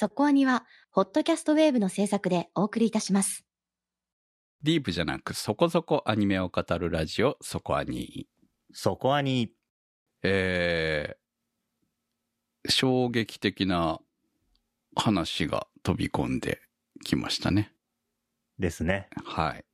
[0.00, 3.44] そこアニは、ホットキャストウェーブの制作でお送りいたします。
[4.62, 8.28] ディープじゃなくそこそこアニメを語るラジオ、そこアニ。
[8.72, 9.50] そこはに、
[10.22, 13.98] えー、衝撃的な
[14.94, 16.60] 話が飛び込んで
[17.04, 17.72] きましたね。
[18.56, 19.08] ですね。
[19.24, 19.64] はい。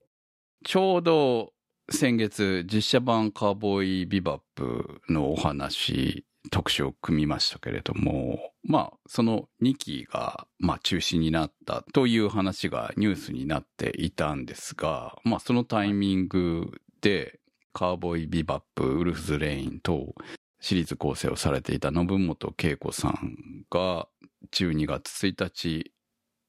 [0.64, 1.52] ちょうど
[1.90, 17.40] 先月実写版カーボーイビバップのお話、特集を組みましたけれども、まあ、その2期が、まあ、中止になったという話がニュースになっていたんですが、まあ、そのタイミングで、
[17.72, 20.14] カーボーイビバップ、ウルフズ・レインと
[20.60, 24.08] シリーズ構成をされていた信本恵子さんが
[24.52, 25.92] 12月1日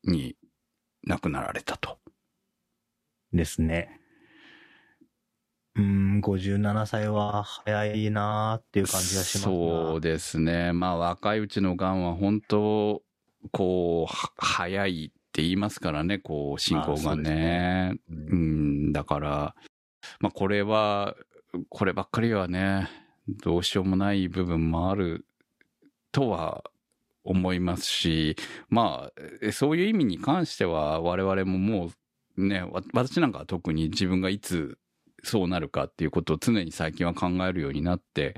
[0.03, 0.35] に
[1.03, 1.97] 亡くなられたと。
[3.33, 3.99] ですね。
[5.75, 10.71] うーん、57歳は早いなーっていう感じがしますなそうですね。
[10.73, 13.01] まあ若いうちの癌は本当、
[13.51, 17.95] こう、は早いって言いますからね、こう、進行がねね。
[18.09, 18.35] う。
[18.35, 19.55] ん、だから、
[20.19, 21.15] まあこれは、
[21.69, 22.89] こればっかりはね、
[23.27, 25.25] どうしようもない部分もある
[26.11, 26.63] とは
[27.25, 28.37] 思いますし、
[28.69, 31.91] まあ、えそういう意味に関しては我々もも
[32.37, 34.77] うね、わ私なんかは特に自分がいつ
[35.25, 38.35] そうなるかっていうことを常に最近は考えるようになって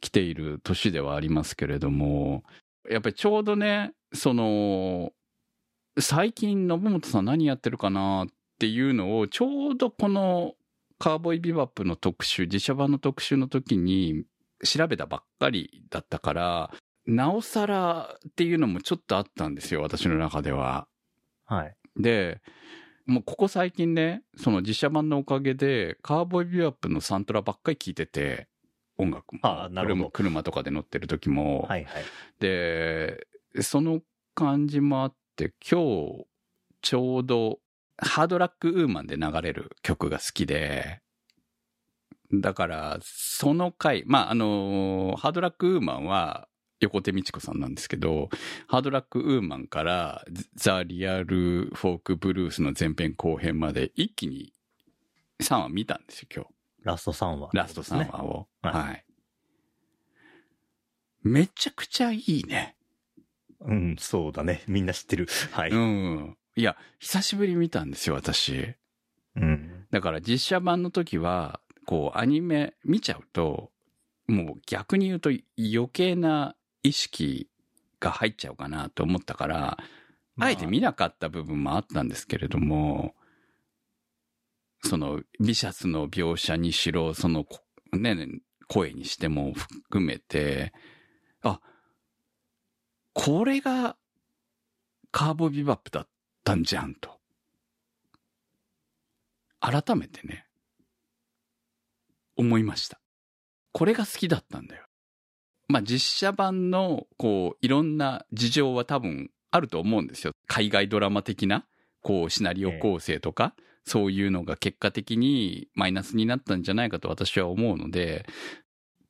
[0.00, 2.44] きている年ではありますけれども、
[2.90, 5.12] やっぱりちょうどね、その、
[5.98, 8.26] 最近信本さん何やってるかなっ
[8.58, 10.54] ていうのをちょうどこの
[10.98, 14.24] カーボーイビバップの特集、自社版の特集の時に
[14.64, 16.70] 調べたばっかりだったから、
[17.06, 20.86] なおさらっていうのもちょっとあったんですよ、私の中では。
[21.44, 21.76] はい。
[21.96, 22.40] で、
[23.06, 28.48] もうここ最近ね、その実写版のおかげで、カーボーイビバップのサントラばっかり聴いてて、
[28.96, 29.40] 音楽も。
[29.42, 31.62] あなるほど車車とかで乗ってる時も。
[31.68, 32.04] はいはい。
[32.40, 33.26] で、
[33.60, 34.00] その
[34.34, 36.26] 感じもあって、今日、
[36.80, 37.58] ちょうど、
[37.98, 41.00] ハードラックウーマンで流れる曲が好きで、
[42.32, 46.48] だから、その回、まあ、あの、ハードラックウーマンは、
[46.84, 48.28] 横手美智子さんなんですけど、
[48.66, 50.24] ハードラックウーマンから、
[50.54, 54.52] ザ・リアル・フォーク・ブルースの前編後編まで一気に
[55.40, 56.50] 3話見たんですよ、今日。
[56.84, 58.48] ラスト3話、ラスト3話を。
[58.62, 59.04] はいはい。
[61.22, 62.76] めちゃくちゃいいね。
[63.60, 64.62] うん、そうだね。
[64.66, 65.26] みんな知ってる。
[65.52, 65.70] はい。
[65.70, 66.14] ううん。
[66.16, 66.36] ん。
[66.54, 68.74] いや、久しぶりに見たんですよ、私。
[69.90, 73.70] だから実写版の時は、こう、アニメ見ちゃうと、
[74.26, 77.48] もう逆に言うと余計な意識
[77.98, 79.78] が入っちゃうかなと思ったから、
[80.36, 83.14] まああえて見なかった部分もあったんですけれども、
[84.84, 87.60] その、ビシャスの描写にしろ、その、こ
[87.92, 88.28] ね、
[88.68, 90.72] 声にしても含めて、
[91.42, 91.60] あ、
[93.14, 93.96] これが、
[95.10, 96.08] カーボビバップだっ
[96.42, 97.18] たんじゃんと。
[99.60, 100.46] 改めてね、
[102.36, 103.00] 思いました。
[103.72, 104.84] これが好きだったんだよ。
[105.68, 110.32] まあ実写版の、こう、いろんな事情は多分あると思うんですよ。
[110.46, 111.64] 海外ドラマ的な、
[112.02, 113.54] こう、シナリオ構成とか、
[113.84, 118.26] そういうのが結果的にマイナスになったんじゃないかと私は思うので、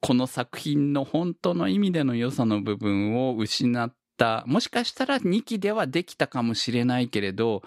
[0.00, 7.62] この作品の本当の意味での良さの部分を失った、もしかしたら2期ではできたかもしれないけれど、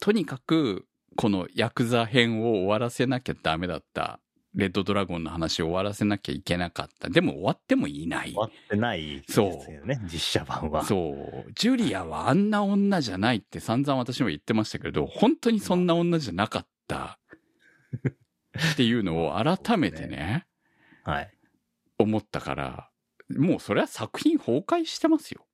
[0.00, 4.20] とにかく、このヤクザ編を終わらせなきゃダメだった。
[4.54, 7.08] レッドドラゴンの話を終わらせなきゃいけなかった。
[7.08, 8.36] でも終わってもいない終。
[8.36, 10.00] わってないですそうよね。
[10.04, 10.84] 実写版は。
[10.84, 11.12] そ
[11.46, 11.52] う。
[11.54, 17.18] ジュリアはあんな女じゃないって散々私も言ってましたけど、本当にそんな女じゃなかった。
[18.74, 20.46] っていうのを改めてね、
[21.04, 21.30] はい。
[21.98, 22.90] 思ったから、
[23.36, 25.46] もうそれは作品崩壊してますよ。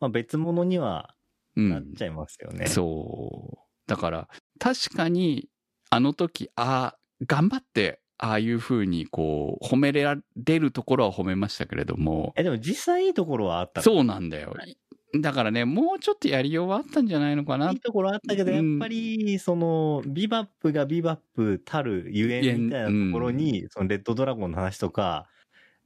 [0.00, 1.14] まあ別物には
[1.56, 2.66] うなっちゃいますよね。
[2.66, 3.58] そう。
[3.86, 4.28] だから、
[4.58, 5.48] 確かに、
[5.90, 13.82] あの時、ああ、頑張って、ああいう風にこう、褒められるところは褒めましたけれども、え、でも実際いいところはあったの？
[13.82, 14.54] そうなんだよ。
[15.20, 17.70] だからね、もうちょっとやりようはあったんじゃないのかな。
[17.70, 25.28] いいところあったけど、うんやっぱり、その、ビバップがビバップたるゆえんみたいなところに、そのレッドドラゴンの話とか、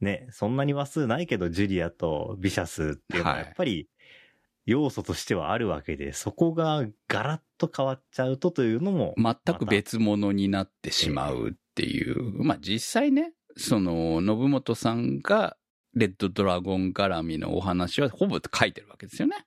[0.01, 3.45] ね、そんなに話数ないけど、ジュリアとビシャスっていうのははい。
[3.45, 3.87] やっぱり、
[4.65, 12.43] 要素としてはあるわけで、そこがガラッと変わっちゃうとというのも、全く別物になってしまうっていう。
[12.43, 15.57] まあ実際ね、その、信本さんが、
[15.93, 19.37] レッドドラゴン絡みのお話はほぼ書いてるわけですよね。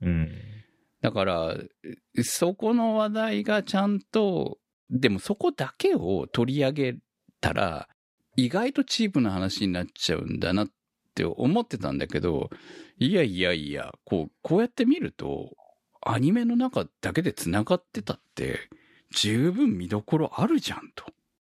[0.00, 0.30] うん。
[1.02, 1.56] だから、
[2.22, 4.58] そこの話題がちゃんと、
[4.90, 6.96] でもそこだけを取り上げ
[7.40, 7.88] たら、
[8.36, 10.68] 意外とチープな話になっちゃうんだなっ
[11.14, 12.50] って思ってたんだけど、
[12.98, 15.54] いやいやいや、こう、こうやって見ると、
[16.02, 18.58] アニメの中だけで繋がってたって、
[19.12, 21.04] 十分見どころあるじゃんと。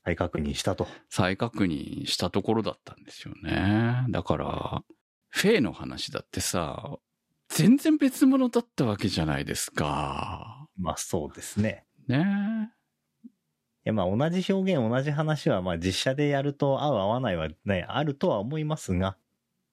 [0.09, 0.89] 再確認したと。
[1.11, 4.07] 再確認したところだったんですよね。
[4.09, 4.83] だから、
[5.29, 6.97] フェイの話だってさ、
[7.51, 10.67] 全然別物だったわけじゃないですか。
[10.79, 11.85] まあそうですね。
[12.07, 12.71] ね
[13.29, 13.29] い
[13.85, 19.19] やまあ同じ表現、同じ話はまあ実写でやると合う合わないはね、あるとは思いますが、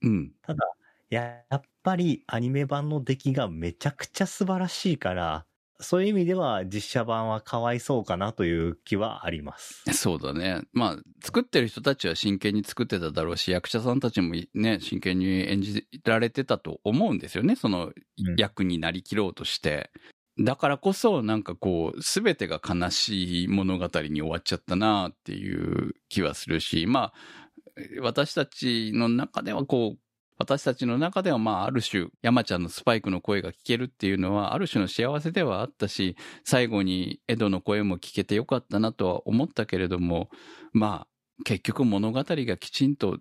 [0.01, 0.33] うん。
[0.41, 0.65] ただ、
[1.09, 5.45] やっぱりアニメ版の出来がめちゃくちゃ素晴らしいから、
[5.79, 9.83] そういう意味では実写版はかわいそうかなという気はあります。
[9.93, 10.61] そうだね。
[10.71, 17.55] まあ、作ってる人たちは真剣に作ってただろうし、役者さんたちもね、真剣に演じられてたと思うんですよね。
[17.55, 19.91] そのうん役になりきろうとして。
[20.37, 27.13] だからこそ、なんかこう、すべてが悲しい物語に終わっちゃったなっていう気はするし、まあ、
[28.01, 29.99] 私たちの中ではこう、
[30.37, 40.29] 私たちの中ではまあ、ある種、山ちゃんのスパイクの声が聞けるっていうのは、ある種の幸せではあったし、最後にエドの声も聞けてよかったなとは思ったけれども、
[40.73, 43.19] まあ、結局物語がきちんと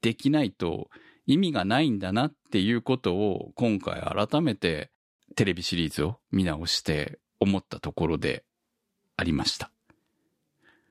[0.00, 0.90] できないと
[1.26, 4.90] 意味がないんだなっていうことを今回改めて
[5.36, 8.44] テレビシリーズを見直して思ったところで
[9.16, 9.70] ありました。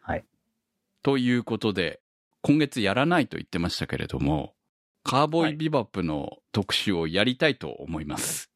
[0.01, 0.25] はい。
[1.03, 2.01] ということで、
[2.41, 4.53] 今月やらないと言ってましたけれども、
[5.07, 8.51] カーボーイビバップの特集をやりたいと思います。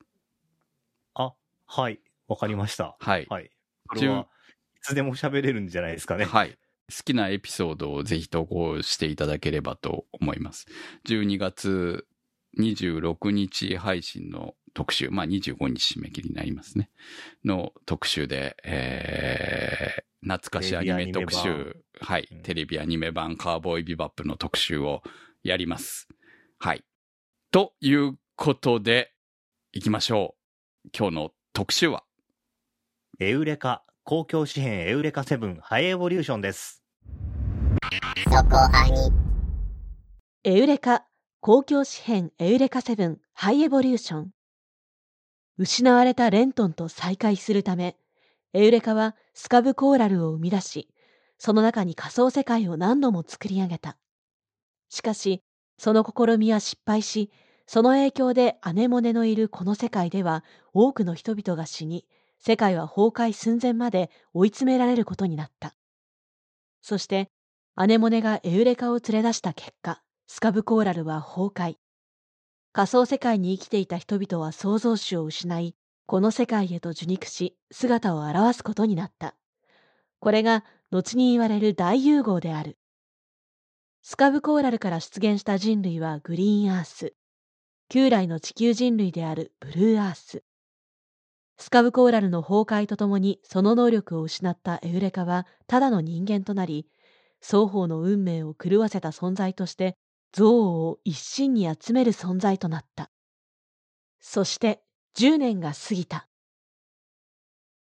[1.14, 1.34] あ、
[1.66, 2.02] はい。
[2.28, 2.98] わかりました。
[3.00, 3.26] はい。
[3.30, 3.50] はい。
[3.88, 4.28] これは、
[4.76, 6.26] いつでも喋れるんじゃないですかね。
[6.26, 6.58] はい。
[6.90, 10.66] 好きなエピソードをぜひ投稿していただければと思います。
[11.08, 12.06] 12月
[12.60, 16.90] 26日配信の特集、まあ25日締め切りになりますね。
[17.46, 25.02] の特集で、えー、懐かしアニメ特集、はいうん、テレビアニメ版カーボーイビバップの特集を
[25.44, 26.10] やります。
[26.64, 26.84] はい。
[27.50, 29.12] ということで、
[29.74, 30.36] 行きましょ
[30.86, 30.90] う。
[30.96, 32.04] 今日の特集は、
[33.20, 36.84] エウレカ、公共紙幣エウレカセブンハイエボリューションです。
[40.44, 41.08] エウレカ
[41.40, 44.30] 公共紙幣エウレカセブンハイエボリューション
[45.58, 47.98] 失われたレントンと再会するため
[48.54, 50.90] エウレカはスカブコーラルを生み出し
[51.40, 53.98] その中に仮想世界を何度も作り上げた
[54.90, 55.42] しかし
[55.82, 57.32] その試みは失敗し
[57.66, 60.44] その影響でアネモネのいるこの世界では
[60.74, 62.06] 多くの人々が死に
[62.40, 65.74] 世界は崩壊寸前まで追い詰められることになった
[66.82, 67.32] そして
[67.76, 71.78] アネモネがエウレカを連れ出した結果、スカブコーラルは崩壊。
[72.74, 75.76] 仮想世界に生きていた人々は創造主を失い、
[76.06, 79.36] この世界へと受肉し、姿を現すことになった。
[80.20, 82.78] これが、後に言われる大融合である。
[84.04, 87.14] スカブコーラルから出現した人類はグリーンアース。
[87.88, 90.44] 旧来の地球人類であるブルーアース。
[91.60, 96.88] スカブコーラルの崩壊とともにその能力を失ったエウレカはただの人間となり、
[97.42, 99.96] 双方の運命を狂わせた存在として、
[100.36, 103.12] 憎悪を一身に集める存在となった。
[104.20, 104.82] そして、
[105.16, 106.28] 10年が過ぎた。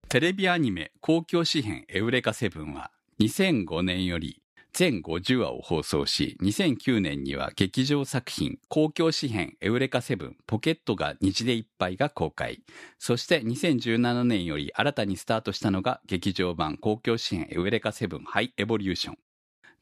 [0.09, 2.91] テレビアニメ公共紙幣エウレカセブンは
[3.21, 4.41] 2005年より
[4.79, 12.61] 全50話を放送し、2009年には劇場作品公共紙幣エウレカセブンポケットが虹でいっぱいが公開。
[12.97, 19.17] そして2017年より新たにスタートしたのが劇場版公共紙幣エウレカセブンハイエボリューション。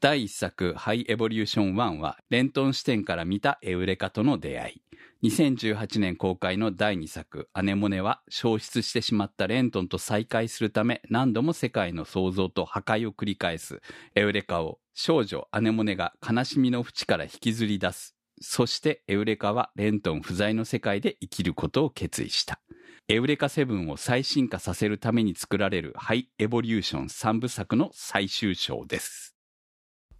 [0.00, 4.82] 第一作ハイエボリューション1はレントン視点から見たエウレカとの出会い。
[5.28, 13.80] 2018年公開の第2作アネモネは消失してしまったレントンと再会するため何度も世界の創造と破壊を繰り返す
[14.14, 18.16] エウレカを少女アネモネが悲しみの淵から引きずり出す。
[18.40, 22.60] そしてエウレカはレントン不在の世界で生きることを決意した。
[23.06, 29.36] エウレカセブンを再進化させるために作られるハイエボリューション3部作の最終章です。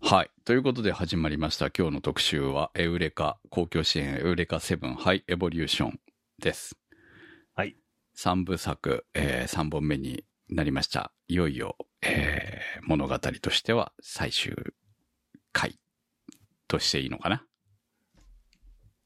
[0.00, 0.30] はい。
[0.44, 1.70] ということで始まりました。
[1.76, 6.00] 今日の特集は、エウレカ、公共支援エウレカセブンハイエボリューション
[6.38, 6.76] です。
[7.56, 7.74] はい。
[8.16, 11.10] 3部作、えー、3本目になりました。
[11.26, 14.54] いよいよ、えー、物語としては最終
[15.52, 15.78] 回
[16.68, 17.44] としていいのかな？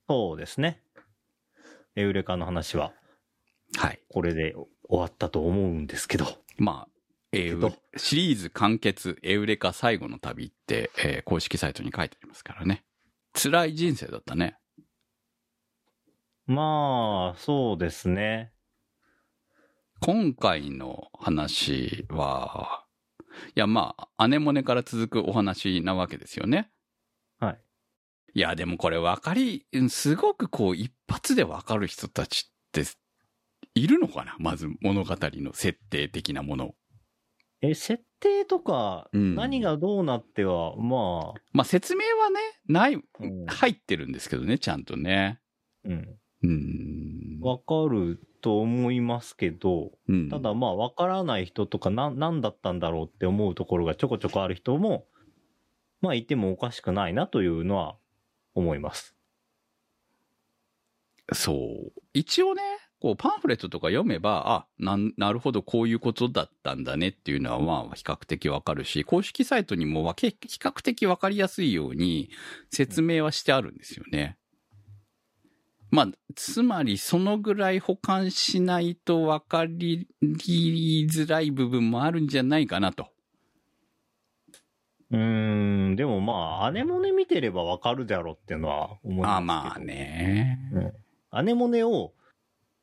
[0.08, 0.82] そうですね。
[1.96, 2.92] エウレカの話は、
[3.76, 4.00] はい。
[4.08, 6.26] これで終わったと思うんですけど。
[6.58, 6.88] まあ、
[7.32, 12.84] エウけどシリーズ完結、エウレカ最後の旅って、えー公式サイトに書いてありますからね。
[13.34, 14.56] 辛い人生だったね。
[16.46, 18.52] まあ、そうですね。
[20.04, 22.84] 今回の話は、
[23.54, 26.72] いやまあ、アネモネから続くお話なわけですよね。
[27.38, 27.60] はい。
[28.34, 32.82] いや、でもこれ分かり、すごくこう一発で分かる人たちって、
[33.76, 34.34] いるのかな？
[34.40, 36.74] まず物語の設定的なもの。
[37.60, 45.40] え、設定とか、うん何がどうなっては、ままあ説明はね、ない、あ、うん入ってるんですけどね、ちゃんとね。
[45.84, 46.18] うん。
[46.42, 47.38] うん。
[47.40, 55.06] わかると思いますけど、うんただまあ、わからない人とか、な、なんだったんだろうって思うところがちょこちょこある人も、
[56.00, 57.96] まあ、いてもおかしくないなというのは
[58.54, 59.14] 思います。
[61.32, 61.92] そう。
[62.12, 62.62] 一応ね、
[63.00, 72.30] こうパンフレットとか読めば、あ、なん、なるほど、こういうことだったんだねっていうのは、まあ、比較的わかるし、公式サイトにもわけ、比較的わかりやすいように
[72.70, 74.36] 説明はしてあるんですよね。
[75.92, 83.08] まあ、つまり、そのぐらい保管しないとわかりづらい部分もあるんじゃないかなと。
[85.10, 89.36] うーん、でもまあ、アネモネ見てればわかるだろうっていうのは思いますけど。
[89.36, 89.78] あまあ。
[89.78, 90.58] ね。
[90.72, 90.92] うん。
[91.30, 92.14] アネモネを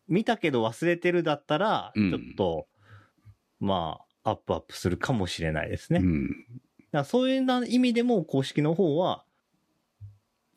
[0.08, 2.68] 見たけど忘れてるだったら、うんちょっと、
[3.60, 6.00] まあ、アップアップするかもしれないですね。
[6.00, 6.30] うん。
[6.92, 9.26] らそういうな意味でも公式の方は、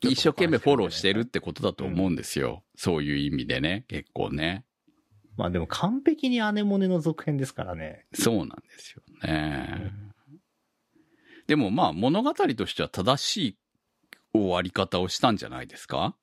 [0.09, 2.63] 一生懸命フォローしてるってことだと思うんですよ。
[2.75, 4.65] そういう意味でね、結構ね。
[5.35, 8.05] まあでも完璧にアネモネの続編ですからね。
[8.13, 9.91] そうなんですよね。
[11.47, 13.57] でもまあ物語としては正しい
[14.33, 16.15] 終わり方をしたんじゃないですか？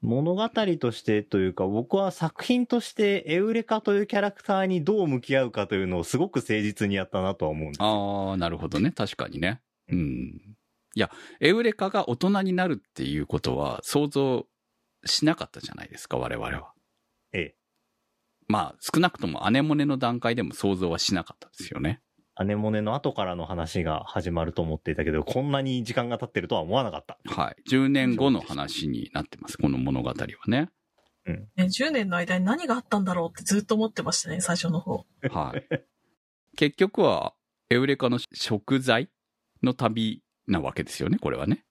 [0.00, 0.48] 物語
[0.80, 8.30] としてというか、僕は作品としてエウレカというキャラクターにどう向き合うかというのをすごく誠実にやったなとは思うんですよ。
[8.30, 8.90] ああ、なるほどね。
[8.90, 9.60] 確かにね。
[9.88, 10.56] うん。
[10.94, 14.46] いや、エウレカが大人になるっていうことは想像
[15.04, 16.72] しなかったじゃないですか、我々は。
[17.32, 17.56] ええ。
[18.48, 22.02] まあ、少なくともアネモネの段階でも想像はしなかったですよね。
[22.34, 27.18] アネモネの後からの話が始まると思っていたけど、こんなに時間が経ってるとは思わなかった。
[27.24, 27.56] はい。
[27.70, 30.14] 10年後の話になってます、この物語は
[30.48, 30.70] ね。
[31.24, 35.06] ね、10年の間に何があったんだろうってずっと思ってましたね、最初の方。
[35.30, 35.84] はい。
[36.56, 37.34] 結局は、
[37.70, 39.08] エウレカの食材
[39.62, 41.64] の旅なわけですよね、これはね。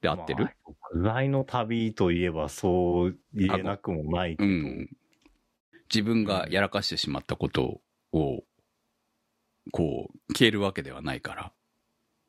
[0.00, 0.48] で、合ってる、
[0.94, 4.48] まあの旅といえばそう言えなくもないけど。
[4.48, 4.90] うん。
[5.92, 7.80] 自分がやらかしてしまったこと
[8.12, 8.44] を、
[9.72, 11.52] こう、消えるわけではないから。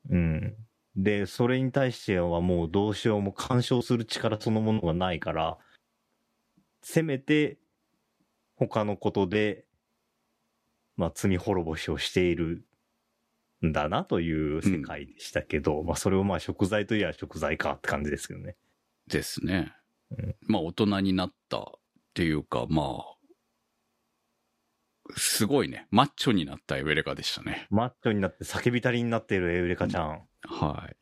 [0.10, 0.56] うん。
[0.96, 5.58] で、それに対してはもうどうしようも干渉する力そのものがないから、
[6.82, 7.58] せめて
[8.56, 9.66] 他のことで、
[10.96, 12.64] まあ罪滅ぼしをしている
[13.65, 18.55] んだなという世界でしたけど、まあそれをまあ食材といえば食材かって感じですけどね。
[19.07, 19.74] ですね
[20.12, 20.36] うん。
[20.41, 21.63] まあ、大人になったっ
[22.13, 23.15] ていうか、まあ、
[25.17, 27.67] すごいね、マッチョになったエウレカでしたね。
[27.69, 30.22] マッチョになって叫びたりになっているエウレカちゃん。
[30.41, 30.95] はい。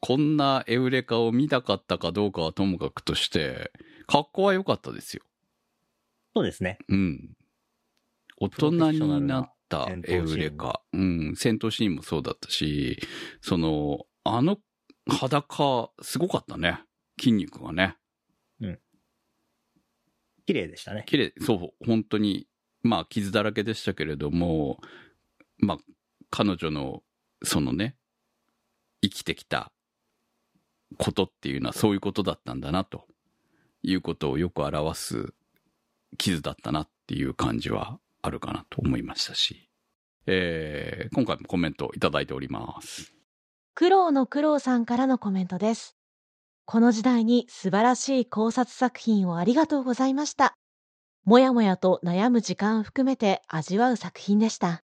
[0.00, 3.70] こんなエウレカを見たかったかどうかはともかくとして、
[4.08, 5.22] 格好は良かったですよ。
[6.34, 6.78] そうですね。
[6.88, 7.36] うん。
[8.38, 10.82] 大人になったエウレカ。
[10.92, 11.34] うん。
[11.36, 13.00] 戦闘シーンもそうだったし、
[13.40, 14.58] その、あの
[15.08, 16.82] 裸、すごかったね。
[17.18, 17.96] 筋肉がね。
[20.46, 21.04] 綺麗でしたね。
[21.06, 22.46] 綺麗、そう、本当に、
[22.82, 24.80] まあ、傷だらけでしたけれども、
[25.58, 25.78] まあ、
[26.30, 27.02] 彼女の、
[27.44, 27.96] そのね、
[29.02, 29.72] 生きてきた
[30.98, 33.06] ことっていうのはそういうことだったんだな、と
[33.82, 35.34] いうことをよく表す
[36.18, 39.68] 傷だったなっていう感じはあるかなと思いましたし、
[40.26, 43.12] えー、今回もコメントいただいております。
[43.74, 45.96] 苦労の苦労さんからのコメントです。
[46.64, 50.56] この時代に素晴らしい考察作品をありがとうございました。
[51.24, 54.82] もやもやと悩む時間を含めて味わう作品でした。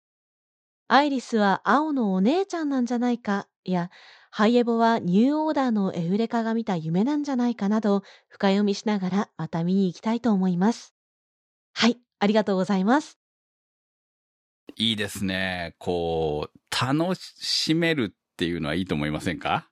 [0.89, 3.91] アイリスは青のお姉ちゃんなんじゃないか、いや、
[4.31, 10.95] ハイエボはニューオーダーのエウレカが見た夢なんじゃないかなど、深読みしながらまた見に行きたいと思います。
[11.75, 13.22] はい、ありがとうございます。
[14.77, 15.75] いいですね。
[15.79, 19.69] こう、楽しめるっていうのはいいと思いませんか？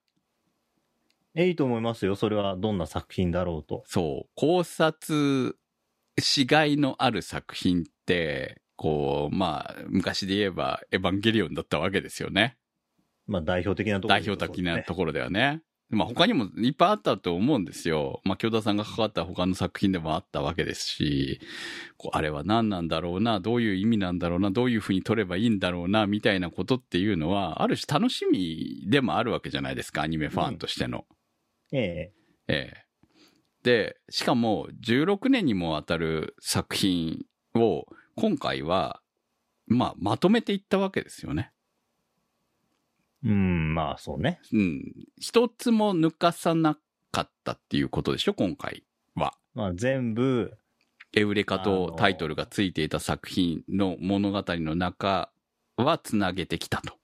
[1.35, 2.17] えいいと思いますよ。
[2.17, 3.85] それはどんな作品だろうと。
[3.87, 5.57] そう、考察
[6.19, 12.57] しがいのある作品って、こう、まあ、昔で言えば、エヴァンゲリオンだったわけですよね。
[13.27, 15.63] まあ代表的なところ代表的なところではね。
[15.91, 18.21] まあ他にもいっぱいあったと思うんですよ。
[18.25, 21.41] まあ京田さんが関わった他の作品でもあったわけですし、
[21.97, 31.07] こうあれは何なんだろうな、どういう意味なんだろうな、どういうふうに撮ればいいんだろうな、みたいなことっていうのは、ある種楽しみでもあるわけじゃないですか、アニメファンとしての。
[31.73, 32.13] ええ。
[32.49, 32.91] ええ。
[33.63, 37.85] で、しかも16年にもわたる作品を
[38.17, 39.01] 今回は、
[39.67, 41.53] まあ、まとめていったわけですよね。
[43.25, 44.41] うん、まあそうね。
[44.53, 44.93] うん。
[45.19, 46.79] 一つも抜かさな
[47.13, 48.85] かったっていうことでしょ、今回
[49.15, 49.35] は。
[49.55, 50.57] まあ全部、
[51.13, 55.31] エウレカとタイトルがついていた作品の物語の中
[55.77, 56.95] はつなげてきたと。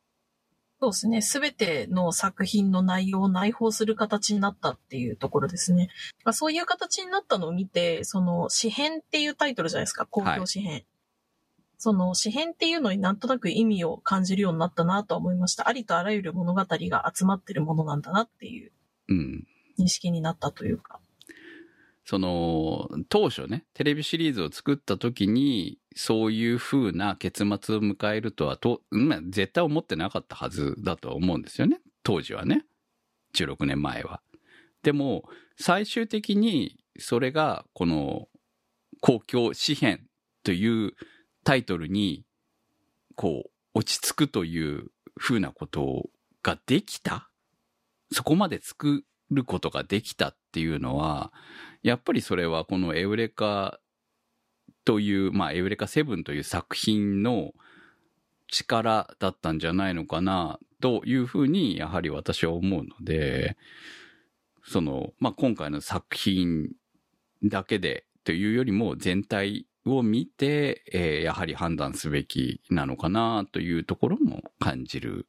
[0.78, 1.22] そうですね。
[1.22, 5.88] すべての作品の内容を内包する形になったっていうところですね。
[6.24, 10.04] まあ、そういう形になったのを見て、その、詩編っていうタイトルじゃないですか。
[10.06, 10.84] 公共詩編。
[11.78, 15.68] その、詩編っていうのになんとなく意味を感じるようになったなとは思いました。
[15.68, 18.72] ありとあらゆる物語が集まってるものなんだなっていう
[19.08, 19.46] うん。
[19.78, 21.00] 認識になったというか。
[22.04, 31.80] その、当初ね、テレビシリーズを作った時に、そういう風な結末を迎えるとは、と、まあ、絶対思ってなかったはずだと思うんですよね。
[32.04, 32.64] 当時はね。
[33.34, 34.22] 16年前は。
[34.84, 35.24] でも、
[35.58, 38.28] 最終的に、それが、この、
[39.00, 40.06] 公共詩編
[40.44, 40.94] という
[41.46, 42.24] タイトルに、
[43.14, 46.10] こう、落ち着くという風なこと
[46.42, 47.30] ができた？
[48.10, 51.32] そこまで作ることができたっていうのは、
[51.84, 53.78] やっぱりそれはこのエウレカ
[54.84, 57.52] という、まあ、エウレカ7という作品の
[58.48, 63.56] 力だったんじゃないのかな、というふうに、やはり私は思うので、
[64.64, 66.70] その、まあ、今回の作品
[67.44, 75.26] だけでというよりも全体を見て、えーやはり判断すべきなのかなというところも感じる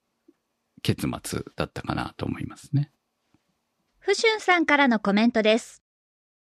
[0.82, 2.92] 結末だったかなと思いますね。
[4.00, 5.84] ふしゅんさんからのコメントです。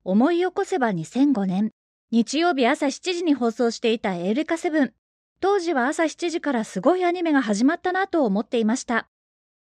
[0.04, 1.72] 思い起こせば2005年、
[2.10, 4.92] 日曜日朝7時に放送していたエウレカセブン。
[5.40, 9.08] 当時は朝7時からすごいアニメが始まったなと思っていました。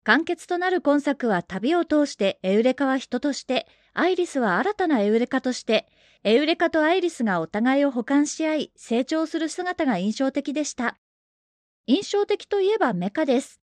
[0.04, 5.88] 完結となる今作は旅を通してエウレカは人として、アイリスは新たなエウレカとして、
[6.26, 10.98] エウレカとアイリスがお互いを補完し合い、成長する姿が印象的でした。
[11.86, 13.60] 印象的といえばメカです。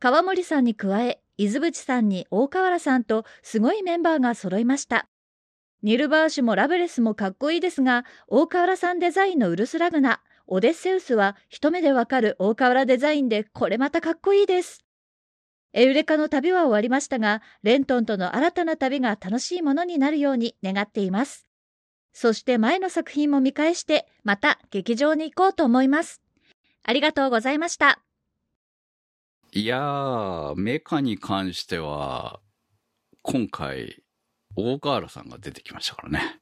[0.00, 5.06] 川森さんに加え、伊豆淵さんに大河原さんとすごいメンバーが揃いました。
[5.82, 14.82] ニルバーシュもラブレスもかっこいいですが、大河原さんデザインのウルスラグナ、オデッセウスは一目でわかる大河原デザインでこれまたかっこいいです。
[15.74, 21.47] エウレカの旅は終わりましたが、レントンとの新たな旅が楽しいものになるように願っています。
[22.20, 26.20] そして前の作品も見返して、また劇場に行こうと思います。
[26.82, 28.00] ありがとうございました。
[29.52, 32.40] いやー、メカに関しては、
[33.22, 34.02] 今回、
[34.56, 36.40] 大河原さんが出てきましたからね。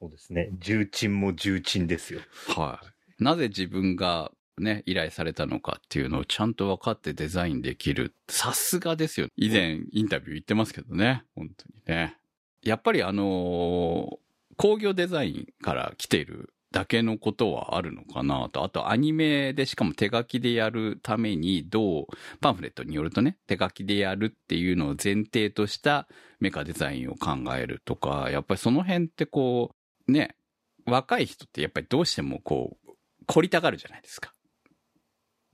[0.00, 0.50] そうですね。
[0.60, 2.20] 重鎮も重鎮ですよ。
[2.46, 2.80] は
[3.18, 3.24] い。
[3.24, 8.14] なぜ自分がね、依頼されたのかっていうのをちゃんと分かってデザインできる。
[8.28, 9.26] さすがですよ。
[9.34, 11.24] 以前インタビュー言ってますけどね。
[11.34, 12.16] 本当にね。
[12.62, 14.29] やっぱりあのー
[14.60, 18.62] 工業デザインから来ているだけのことはあるのかなと。
[18.62, 22.06] あとアニメでしかも手書きでやるためにどう、
[22.42, 26.08] パンフレットによるとね、手書きでやるっていうのを前提とした
[26.40, 29.74] メカデザインを考えるとか、やっぱりその辺ってこ
[30.06, 30.36] う、ね、
[30.84, 32.92] 若い人ってやっぱりどうしてもこう、
[33.24, 34.34] 凝りたがるじゃないですか。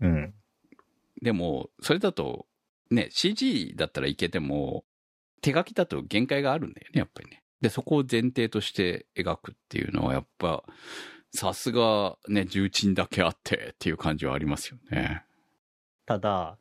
[0.01, 0.35] うん。
[1.23, 2.47] でも、それだと、
[2.91, 4.85] ね、CG だったらいけても、
[5.43, 7.45] 手書きだと限界があるんだよね、やっぱりね。
[7.61, 10.65] で、そこを前提として描くっていうのは、やっぱ、
[11.33, 15.25] さすがね、重鎮だけあってっていう感じはありますよね。
[16.07, 16.59] ただ、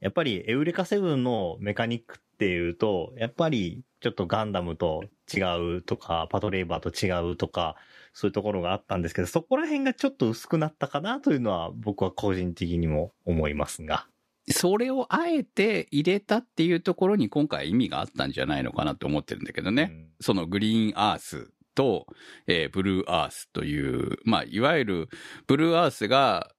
[0.00, 5.40] やっぱりエウレカセブンのメカニックっていうと、やっぱりちょっとガンダムと違
[5.78, 7.76] うとか、パトレーバーと違うとか、
[8.12, 14.06] そういうところがあったんですけど、そこら辺がちょっと薄くなったかなというのは僕は個人的にも思いますが。
[14.50, 19.90] それをあえて入れたっていうところに今回意味があったんじゃないのかなと思ってるんだけどね。
[19.90, 22.06] うんそのグリーンアースと、
[22.48, 25.08] えーブルーアースという、まあ、いわゆる
[25.46, 26.50] ブルーアースが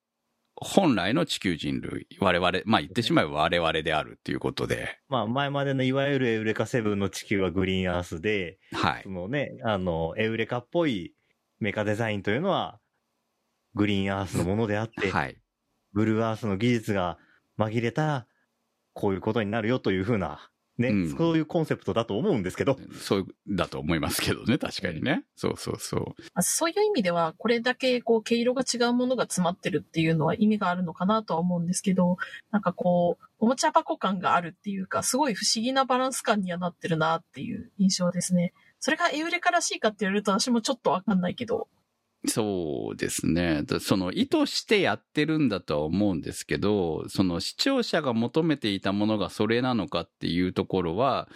[0.62, 9.10] 本来の地球人類、我々、まあ言ってしまえば我々であるっていうことで、まあ前までのいわゆるエウレカセブンの地球はグリーンアースで、はいそ。
[9.10, 11.14] のね、あの、エウレカっぽい
[11.60, 12.80] メカデザインというのは、
[13.74, 15.38] グリーンアースのものであって、はい。
[15.94, 17.18] ブルーアースの技術が
[17.60, 18.28] 紛れたら、
[18.94, 25.26] こういうことになるよというふうな、ね、うんそういうコンセプトだと思うんですけど、そうだと思いますけどね、確かにね。
[25.36, 26.00] そうそうそう。
[26.34, 32.18] まあそういう意味では、これだけこう、毛色が違うものが詰まってるっていうのは意味があるのかなとは思うんですけど、
[32.52, 38.54] なんかこう、おもちゃ箱感があるっていうか、すごい不思議なバランス感にはなってるなっていう印象ですね。
[38.80, 41.68] それがエウレカらしいかって言われると私もちょっとわかんないけど、
[42.28, 43.64] そうですね。
[43.80, 51.30] その意図してやってるんだとは思うんですけど、その視聴者が求めていたものがそれなのかっていうところは、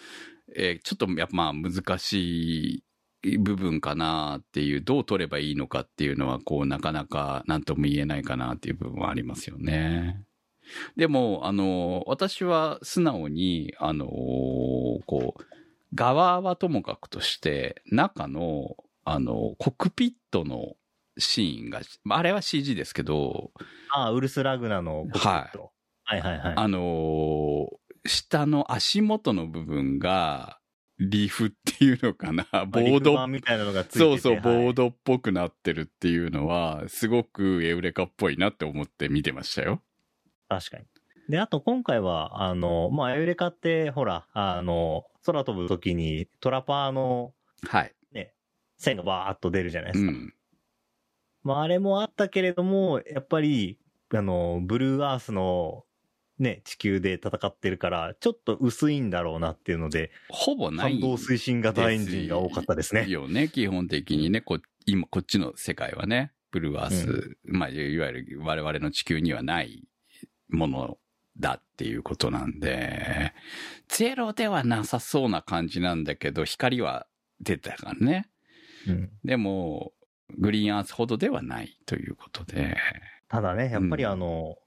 [0.55, 2.83] えーちょっとやっぱまあ難し
[3.23, 10.21] い部分かなっていう、どう取ればいいのかっていうのは、こうなかなか何とも言えないかなっていう部分はありますよね。
[10.97, 14.05] でも、あの、私は素直に、あの、
[15.05, 15.43] こう、
[15.95, 20.75] 側はともかくとして、中の、あの、コックピットの
[21.17, 23.51] シーンが、まああれは CG ですけど、
[23.91, 25.71] ああ、ウルスラグナのコックピット。
[26.05, 27.69] はい、はい、はいあの、
[28.05, 30.59] 下の足元の部分が、
[30.99, 39.81] リーフっていうのかな、ボードドみたいなのがついててそうそう、はいボードっぽくなってるっていうのは、すごくエウレカっぽいなって思って見てましたよ。
[40.49, 40.85] 確かに。
[41.29, 47.33] で、あと今回は、あの、まあ、エウレカって、ほら、あの、空飛ぶ時にトラパーの
[47.67, 47.93] はい。
[48.83, 50.11] 線がバーっと出るじゃないでうすか。
[50.11, 50.33] ん。
[51.43, 53.77] まあ、あれもあったけれども、やっぱり、
[54.13, 55.83] あの、ブルーアースの、
[56.39, 60.93] ね、地球で戦ってるから、ちょっと薄いんだろうなっていうので、ほぼない。
[60.93, 63.07] 反動推進型エンジンが多かったですね。
[63.07, 69.83] よね、基本的にね、こ今、こっちの世界はね、ブルーアース、まあ、いわゆる我々の地球にはない
[70.49, 70.97] もの
[71.39, 73.33] だっていうことなんで、
[73.87, 77.07] ゼロではなさそうな感じなんだけど、光は
[77.41, 78.27] 出てたからね。
[78.87, 79.11] うん。
[79.23, 79.93] でも、
[80.37, 82.77] グリーンアースほどではないということで、
[83.27, 84.11] ただね、やっぱりうん。
[84.11, 84.57] あの、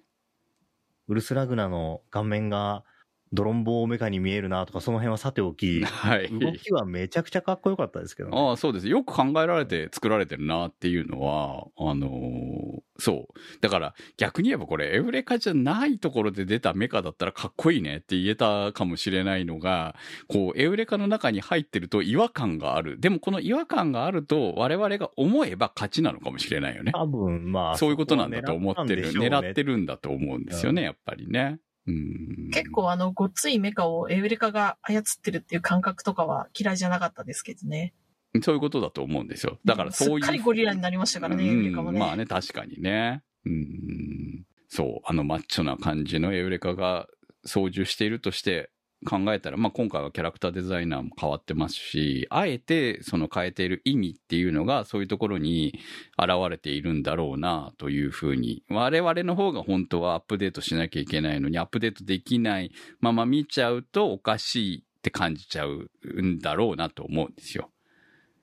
[1.09, 2.85] ウルスラグナの顔面が
[3.33, 6.29] ドロンボーメカに見えるなとか、その辺はさておき、 はい。
[6.29, 8.39] 動きはめちゃくちゃかっこよかったですけどね。
[8.39, 8.89] ああ、そうです。
[8.89, 13.61] よく考えられて作られてるなっていうのは、あのーそう。
[13.61, 19.97] だから逆に言えばこれエウレカじゃないところで出たメカだったらかっこいいねって言えたかもしれないのが、
[20.29, 22.99] こう、エウレカの中に入ってると違和感がある。
[22.99, 26.93] でもこの違和感があると我々が思えば勝ちなのかもしれないよね。
[26.95, 29.13] 多分、まあ、そういうことなんだと思ってる。
[29.13, 29.67] 狙ってる。
[29.67, 31.59] るんだと思うんですよね、やっぱりね。
[31.87, 32.51] うん。
[32.53, 37.95] 結構あの、ごっついメカをエウレカが操ってるっていう感覚とかは嫌いじゃなかったですけどね。
[38.43, 39.59] そういうことだと思うんですよ。
[39.65, 40.25] だからそういう。
[40.25, 41.97] すっかりゴリラになりましたからね、エウレカもね。
[41.97, 43.23] うんまあね、確かにね。
[43.45, 44.45] うん。
[44.69, 47.07] そう、あのマッチョな感じのエウレカが
[47.45, 48.71] 操縦しているとして
[49.07, 55.79] 考えたら、まあ今回はキャラクターデザイナーも変わってますし、あえてその変えている意味っていうのがそういうところに
[56.19, 65.89] 現れているんだろうなというふうに、我々の方が本当はアップデートしなきゃいけないのにアップデートできないまま見ちゃうとおかしいって感じちゃう
[66.23, 67.71] んだろうなと思うんですよ。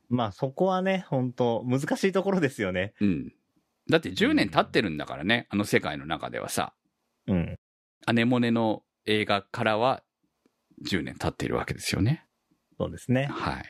[0.10, 2.93] まあ、そこはね、本当難しいところですよね。
[3.02, 3.34] うん。
[3.89, 6.73] だって10年経ってるんだからね、あの世界の中ではさ、
[7.28, 7.56] うん。
[8.06, 10.04] アネモネの映画からは
[10.86, 12.26] 10年経っているわけですよね。
[12.78, 13.28] そうですね。
[13.32, 13.64] はい。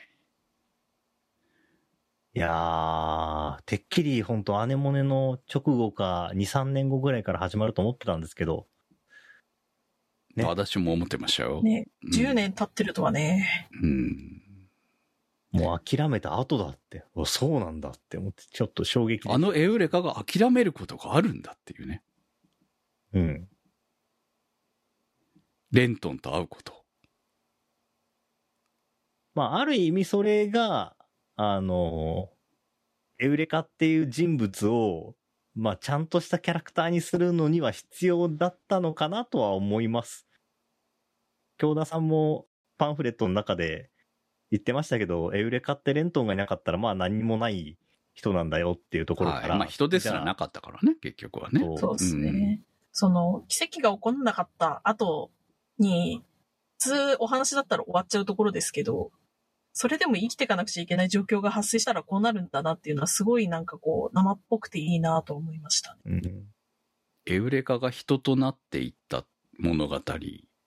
[2.36, 8.66] いやー、てっきり本当アネモネの直後か2、3年後ぐらいから始まると思ってたんですけど、
[10.34, 11.62] ね私も思ってましたよ。
[11.62, 13.68] ね、うん10年経ってるとはね。
[13.80, 14.42] うん。
[15.52, 22.02] もう諦めた後だって、おそうなんだって思って、ちょっと衝撃あのエウレカが諦めることがあるんだっていうね。
[23.12, 23.48] うん。
[25.70, 26.83] レントンと会うこと。
[29.34, 30.96] まあ、ある意味それが、
[31.36, 32.30] あの、
[33.18, 35.14] エウレカっていう人物を、
[35.54, 40.26] まあ、ちゃんとしたキャラクターにするのには必要だったのかなとは思います。
[41.58, 42.46] 京田さんも
[42.78, 43.90] パンフレットの中で
[44.50, 47.76] 言ってましたけど、エウレカってレントンがいなかったら、まあ何もない
[48.14, 49.48] 人なんだよっていうところから。
[49.48, 49.58] はい。
[49.58, 51.60] まあ人ですらなかったからね、結局はね。
[51.60, 52.60] そうそうですね。
[52.92, 55.30] その、奇跡が起こんなかった後
[55.78, 56.22] に、
[56.78, 59.10] 普通お話だったら終わっちゃうところですけど、
[59.76, 66.00] それでも生きていかなくちゃいけない状況が発生したらこうなるんだなっていうのはすごいなんかこう生っぽくていいなと思いましたね。
[66.06, 66.22] うん。
[67.26, 69.24] エウレカが人となっていった
[69.58, 70.00] 物語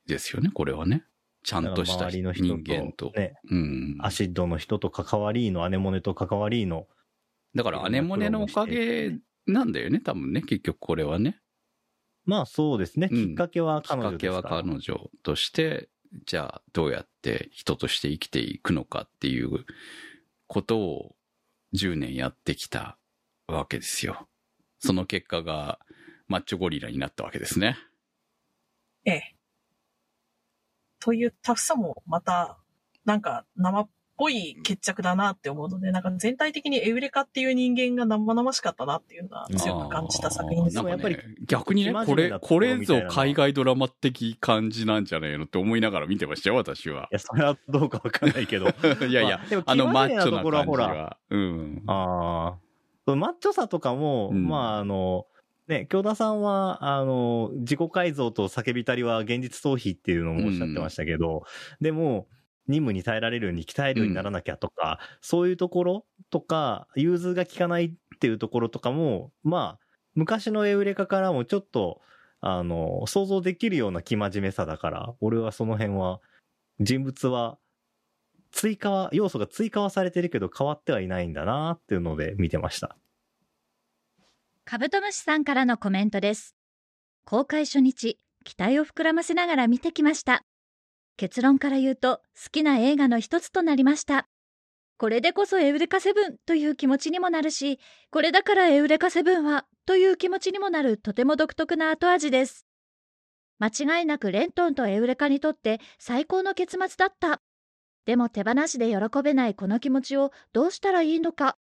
[0.05, 1.05] ですよね、これはね。
[1.43, 3.13] ちゃんとした人人間と。
[3.15, 3.97] ね、うん。
[3.99, 6.87] アシッドの人と関わりの、アネモネと関わりの、
[7.55, 11.39] だからアネモネのおかげなんだよね、多分ね、結局これはね。
[12.25, 13.07] まあそうですね。
[13.09, 14.43] うんきっかけはきっかけは。
[14.43, 15.87] 彼女として、
[16.25, 19.65] じゃあどうやって人として生きていくのかっていう
[20.47, 21.15] ことを
[21.73, 22.97] 10年やってきた
[23.47, 24.27] わけですよ。
[24.79, 25.79] その結果が
[26.27, 27.77] マッチョゴリラになったわけですね。
[29.05, 29.35] ええ。
[30.99, 32.57] というタフさもまた、
[33.05, 40.83] なんか生っぽい決着だなって思うので、なんか全体的にエウレカっていう人間が生々しかったなっていうのは強く感じた作品ですね。
[40.83, 47.07] なんかね、逆にね、これ、ここれぞ海外ドラマ的感じなんじゃないのって思いながら見てましたよ、私はい。
[47.11, 48.67] や、それはどうかわかんないけど。
[49.07, 51.17] いやいやまあ、でもあのマッチョな感じほらは。
[51.29, 51.83] うん。
[51.87, 52.57] あ
[53.05, 53.15] あ。
[53.15, 55.25] マッチョさとかも、うんまああの、
[55.67, 61.43] ね、京田さんは、あの、自己改造と叫びたりは現実逃避っていうのもおっしゃってましたけど、
[61.81, 62.27] でも、
[62.67, 72.01] 任務に耐えられるように鍛えるようにならなきゃとか、そういうところとか、融通が効かないっていうところとかも、まあ、昔のエウレカからもちょっと、
[72.41, 76.19] あの、想像できるような生真面目さだから、俺はその辺は、
[76.79, 77.57] 人物は、
[78.51, 82.97] 追加は、要素が追加はされてるけど変わってはいないんだなっていうので見てました。
[84.65, 86.55] カブトムシさんからのコメントです。
[87.25, 90.43] 公開初日、期待を膨らませながら見てきました。
[91.17, 94.29] 結論から言うと、好きな映画の一つとなりました。
[94.97, 102.65] これでこそエウレカセブンという気持ちにもなるし、これだからエウレカセブンはという気持ちにもなるとても独特な後味です。
[103.59, 107.41] 間違いなくレントンとエウレカにとって最高の結末だった。
[108.05, 111.57] でも手放しで喜べないこの気持ちをどうしたらいいのか。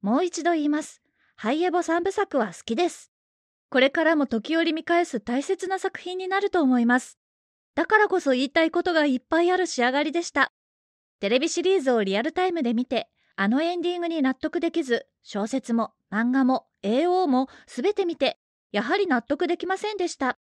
[0.00, 1.02] もう一度言います。
[1.34, 3.10] ハイエボ三部作は好きです。
[3.68, 7.18] これからも時折見返す大切な作品になると思います。
[7.76, 10.50] だからこそ言いたいことがいっぱいある仕上がりでした。
[11.20, 18.38] テレビシリーズをリアルタイムで見て、あのエンディングに納得できず、小説も漫画も AO もすべて見て、
[18.72, 20.38] やはり納得できませんでした。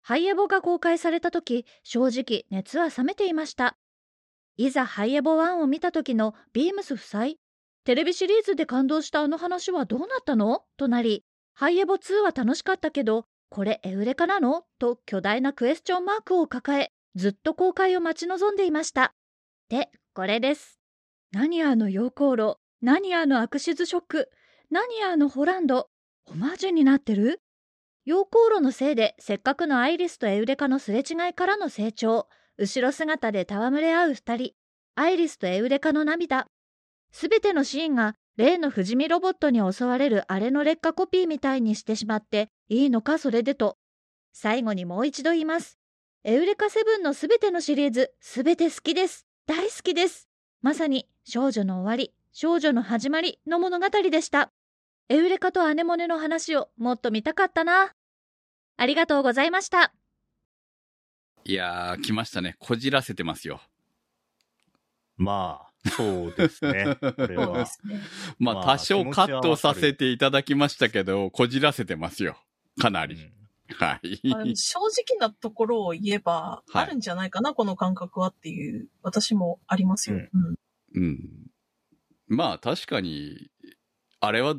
[0.00, 3.76] ハイエボが公開された時、正直熱は冷めていました。
[4.56, 7.26] いざハイエボ1を見た時のビームス夫妻
[7.84, 10.64] テレビシリーズで感動したあの話はどうなったの？
[10.76, 14.64] となり、ハイエボ2は楽しかったけど、これエウレカなの？
[14.78, 19.12] と巨大なクエスチョンマークを抱え、ずっと公開を待ち望んでいました。
[19.68, 20.80] で、これです。
[21.32, 22.60] 何あの陽光炉？
[22.80, 24.30] 何あのアクシズショック？
[24.70, 25.90] 何あのホランド？
[26.30, 27.42] オマージュになってる？
[28.06, 34.52] 陽光炉のせいでせっかくのアイリスとエウレカのすれ違いからの成長、後ろ姿で戯れ合う二人、
[34.94, 36.46] アイリスとエウレカの涙、
[37.10, 43.76] すべてのシーンが例の不死身ロボットに襲われるあれの劣化コピーみたいにしてしまっていいのかそれでと。
[44.32, 45.78] 最後にもう一度言います。
[46.24, 49.26] エウレカセブンのすべてのシリーズ、すべて好きです。
[49.46, 50.28] 大好きです。
[50.62, 54.50] まさに少女の終わり、少女の始まりの物語でした。
[55.08, 57.92] エウレカとアネモネの話をもっと見たかったな。
[58.76, 59.92] ありがとうございました。
[61.44, 62.54] いやー、来ましたね。
[62.60, 63.60] こじらせてますよ。
[65.16, 66.96] まあ、そうですね。
[68.38, 72.36] まあ、まあ多少カットさせていただきましたけど、こじらせてますよ。
[72.80, 73.16] かなり。
[73.16, 73.32] うん
[73.74, 74.20] はい。
[74.54, 80.16] 正直なところを言えば、はいあるんじゃないかな、この感覚はっていう、私もありますよ。
[80.16, 80.54] うんうん
[80.94, 81.18] うん。
[82.28, 83.50] まあ、確かに、
[84.20, 84.56] あれは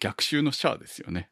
[0.00, 1.30] 逆襲のシャアですよね。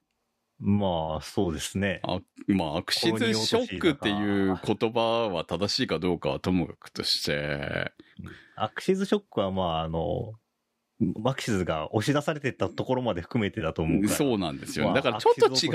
[0.58, 2.00] まあ、そうですね。
[2.04, 7.92] あまあ、アクシズショックっていう言葉は正しいかどうかはともかくとして、
[8.56, 10.32] アクシズショックはまあ、あの、
[11.00, 14.14] マクシズが押し出されてったところまで含めてだと思うから。
[14.14, 14.92] そうなんですよね。
[14.92, 15.68] まあだからちょっと違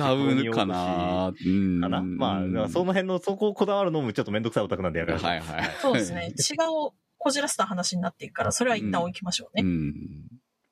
[0.47, 1.27] うかな。
[1.27, 5.71] うんかなまあ、その辺の、そこをこだわるのもちょっとめんどくさいオタクなんでやめましょうはいはい。
[5.81, 6.33] そうですね。
[6.37, 9.63] 違うをこじらせた話になっていくから、それは一旦置きましょうね。
[9.63, 9.93] うん。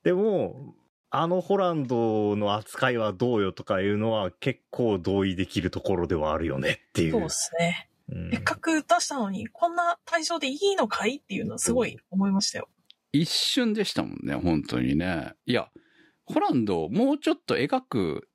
[0.04, 0.76] でも、
[1.10, 7.12] あのホランドの扱いはどうよとかいうのは結構同意できるところではあるよねっていう。
[7.12, 7.90] そうですね。
[8.10, 12.70] うんせっかく出したのに、こんな退場でいいのかいっていうのはすごい思いましたよ。
[13.12, 15.34] 一瞬でしたもんね、本当にね。
[15.46, 15.70] いや、
[16.26, 18.30] ホランド、もうちょっと描く、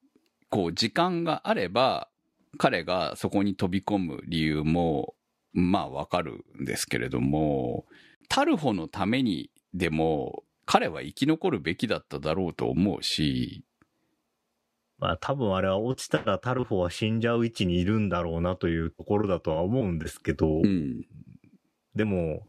[0.51, 2.09] こう、時間があれば、
[2.59, 5.15] 彼がそこに飛び込む理由も、
[5.53, 7.87] まあわかるんですけれども、
[8.29, 13.65] タルホのためにでも、彼は生き残るべきだっただろうと思うし、
[15.03, 21.05] まあ多分あれは落ちたらタルフォは死んじゃう位置にいるんだろうなというところだとは思うんですけど、うん。
[21.97, 22.47] でも、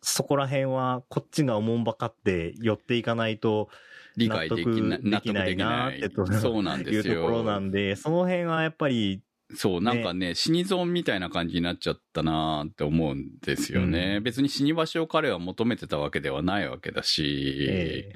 [0.00, 3.68] そこら辺はこっちがおもんばかって寄っていかないと
[4.16, 7.14] 理解できな納納得できないないってとそうなんですよ。
[7.14, 9.20] いうところなんで、その辺はやっぱり、
[9.54, 14.14] そう、なんかね、死に損みたいな感じになっちゃったなーって思うんですよね。
[14.16, 18.12] うん別に死に場所を彼は求めてたわけではないわけだし、え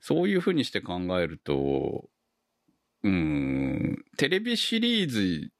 [0.00, 2.10] そういうふうにして考えると、
[3.04, 5.50] うん、テレビシリーズ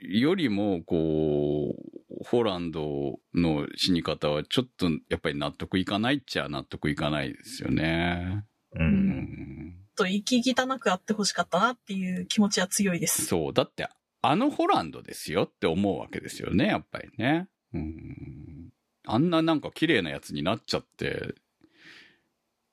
[0.00, 8.44] よりも、こう、ホランドの死に方はちょっとやっぱり納得いかないっちゃ納得いかないですよね。
[8.74, 8.78] う。
[8.78, 13.24] うんんと、息汚くあってほしかったなっていう気持ちは強いです。
[13.26, 13.52] そう。
[13.52, 13.88] だって、
[14.22, 17.48] あのホランドですよって思うわけですよね、やっぱりね。
[17.74, 18.70] うん。
[19.06, 21.34] あんななんか綺麗なやつになっちゃって、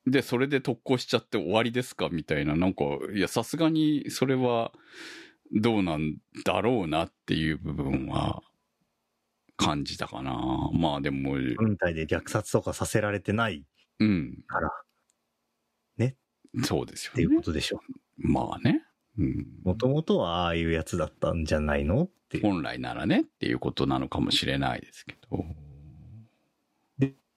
[0.05, 4.71] で、それで特攻しちゃって終わりですかみたいな、なんか、いや、さすがにそれは
[5.53, 8.43] どうなんだろうなっていう部分は
[9.57, 10.69] 感じたかな。
[10.73, 13.65] まあでも、軍隊で虐殺とかさせられてない
[13.99, 14.43] うん。
[14.47, 14.85] からっ
[16.63, 17.35] そうですよていね。
[17.35, 17.81] うことでしょ
[18.17, 18.83] まあね。
[19.63, 22.41] もともとはああいうやつだったんじゃないのって。
[22.41, 25.43] 本来ならねっていうことなのかもしれないですけど。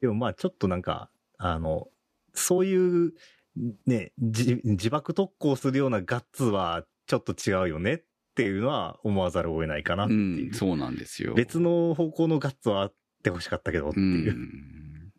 [0.01, 1.89] でもまあちょっとなんか、あの、
[2.37, 3.13] そういう、
[3.87, 8.03] ね、自爆特攻するようなガッツはちょっと違うよねっ
[8.35, 10.51] ていうのは思わざるを得ないかなっていう。
[10.51, 11.35] ん、そうなんですよ。
[11.35, 14.05] 別の方向のガッツはあってほしかったけどってうう。
[14.05, 15.13] ん。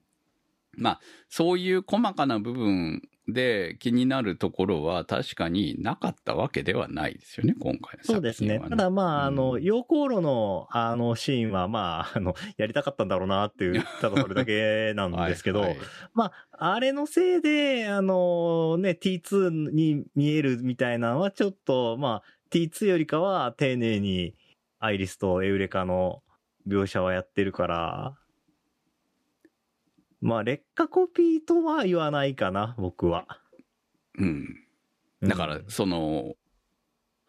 [0.78, 8.62] まあ、そういう細かな部分で気になるところは確かになかったわけではないですよね、今回のそうですね。
[8.70, 9.64] ただまあ、あの、うん。
[9.64, 15.70] 陽光炉の、あの、シーンは、まあ、あの、やりたかったんだろうなっていう、ただそれだけなんですけど、 はい。
[15.72, 15.80] はい
[16.14, 24.36] まあ、あれのせいで、あの、ね、T2 に見えるみたいなのはちょっと、まあ、T2 よりかは丁寧に
[24.80, 26.24] アイリスとエウレカの
[26.68, 28.16] 描写はやってるから、
[30.22, 33.28] まあ、劣化コピーとは言わないかな、僕は。
[34.18, 34.64] うん。
[35.22, 36.36] だから、その、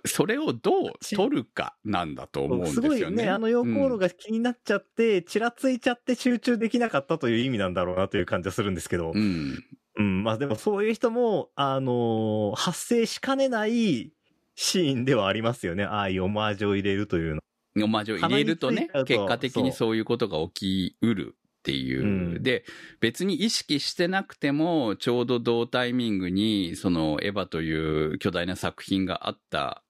[0.04, 2.98] それをどう取るかなんだと思うんですすよね。
[2.98, 9.64] ごいね、あの陽光炉が気になっちゃって、ちらついちゃって集中できなかったという意味なんだろうなという感じはするんですけどう、ん。
[9.96, 14.12] うん、まあでもそういう人も、あのー発生しかねない
[14.54, 15.84] シーンではありますよね。
[15.84, 17.40] ああいうオマージュを入れるというの。
[17.84, 21.36] オマージュを入れるとね結果的にそういうことが起きうる
[21.68, 22.02] っていう。
[22.02, 22.64] うんで、
[23.00, 29.82] 別に意識してなくても、ちょうど同タイミングに、そのエヴァという巨大な作品があった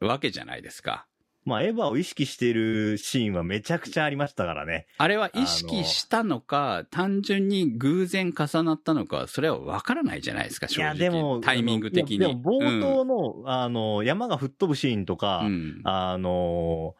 [0.00, 1.06] わけじゃないですか。
[1.44, 4.86] まあエヴァを意識しているシーンはめちゃくちゃありましたからね。
[4.96, 10.88] あれは意識したのか、単純に偶然重なったのか、それは分からないじゃないですか、い正直。
[10.88, 12.18] や、でも、タイミング的に。
[12.18, 16.94] でも冒頭の、あの、山が吹っ飛ぶシーンとか、うん、うんあの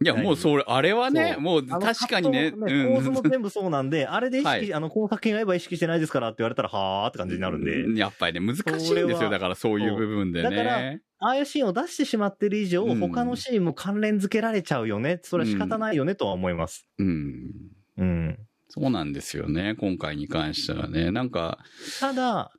[0.00, 7.82] いや、もうそれ、あれはね、もう確かにね、構図もうん全部そうなんで、 あれで意識、はいあの、この作品はエヴァ意識してないですからって言われたら、はーって感じになるんで。
[7.82, 9.30] うんやっぱりね、難しいんですよ。
[9.30, 11.02] だからそういう部分でそうだからね。
[11.18, 15.18] ああいうシーンを出してしまってる以上、うん他のシーンも関連付けられちゃうよね。
[15.22, 16.88] それは仕方ないよねとは思います。
[16.98, 17.50] うん。
[17.96, 18.38] うん。
[18.68, 21.10] そうなんですよね、今回に関してはね。
[21.10, 21.58] なんか、
[21.98, 22.52] ただ、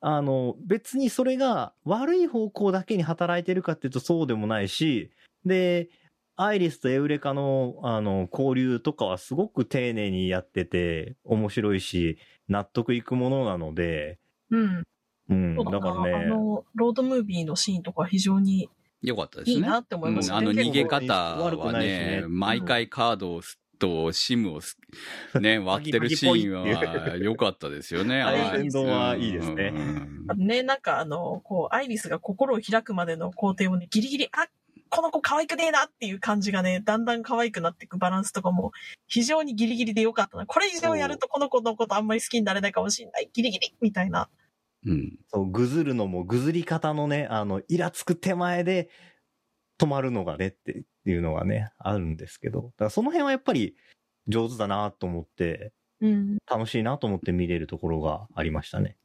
[0.00, 5.10] あの、別にそれが悪い方向だけに働いてるかっていうとそうでもないし、
[5.44, 5.88] で、
[6.42, 14.18] アイリスとエウレカの、あの、交流とかはすごく丁寧にやってて、面白いし、納得いくものなので、
[14.50, 14.84] うん。
[15.28, 15.54] うん。
[15.56, 18.70] そうだからね、あの、ロードムービーのシーンとかは非常に
[19.02, 19.56] 良かったですね。
[19.56, 24.78] いいなって思いますうんあの逃げ方悪くはないしねね、毎回カードをすとシムをす
[25.40, 28.20] ね、割ってるシーンは良かったですよね。
[28.22, 29.72] あれはい連動はいいですね
[30.36, 34.46] ね、なんかあの、こう、アイリスが心を開くまでの工程をね、ギリギリ、あ
[34.90, 38.72] この子可愛くねえなっていう感じがね、だんだん可愛くなっていくバランスとかも、
[39.06, 40.46] 非常にギリギリでよかったな。
[40.46, 43.30] これ以上やるとこの子のことあんまり好きになれないかもしれない。
[43.32, 44.28] ギリギリみたいな。
[44.84, 45.18] うん。
[45.28, 48.90] そう、ぐずるのも、ぐずり方のね、あの、イラつく手前で
[49.78, 53.76] 止まるのがねっていうのがね、あるんですけど、だからその辺はやっぱり
[54.26, 56.38] 上手だなと思って、うん。
[56.50, 58.96] 楽しいなと思って見れるところがありましたね。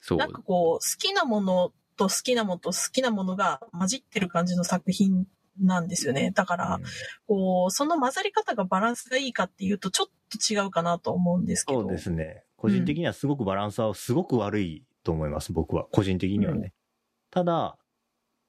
[0.00, 0.18] そう。
[0.18, 5.26] なんかこう、好きなものと好きなものと好きなものが混じってる感じの作品
[5.60, 6.32] なんですよね。
[6.32, 6.80] だから、
[7.26, 11.82] こう、その混ざり方がバランスがいいかっていうと、ちょっと違うかなと思うんですけど。
[11.82, 12.44] そうですね。
[12.56, 15.86] 個人的にはすごくバランスはすごく悪いと思います、僕は。
[15.90, 16.58] 個人的にはね。
[16.58, 16.72] うん
[17.30, 17.76] ただ、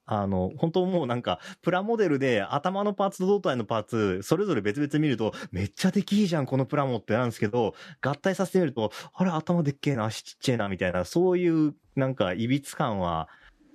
[0.06, 13.28] あの、本当もうなんか、プラモデルで頭のパーツと胴体のパーツ、それぞれ別々見ると、めっちゃできいいじゃん、このプラモってなんですけど、合体させてみると、あれ、頭でっけえな、足ちっちゃいな、みたいな、そういう、なんか、いびつ感は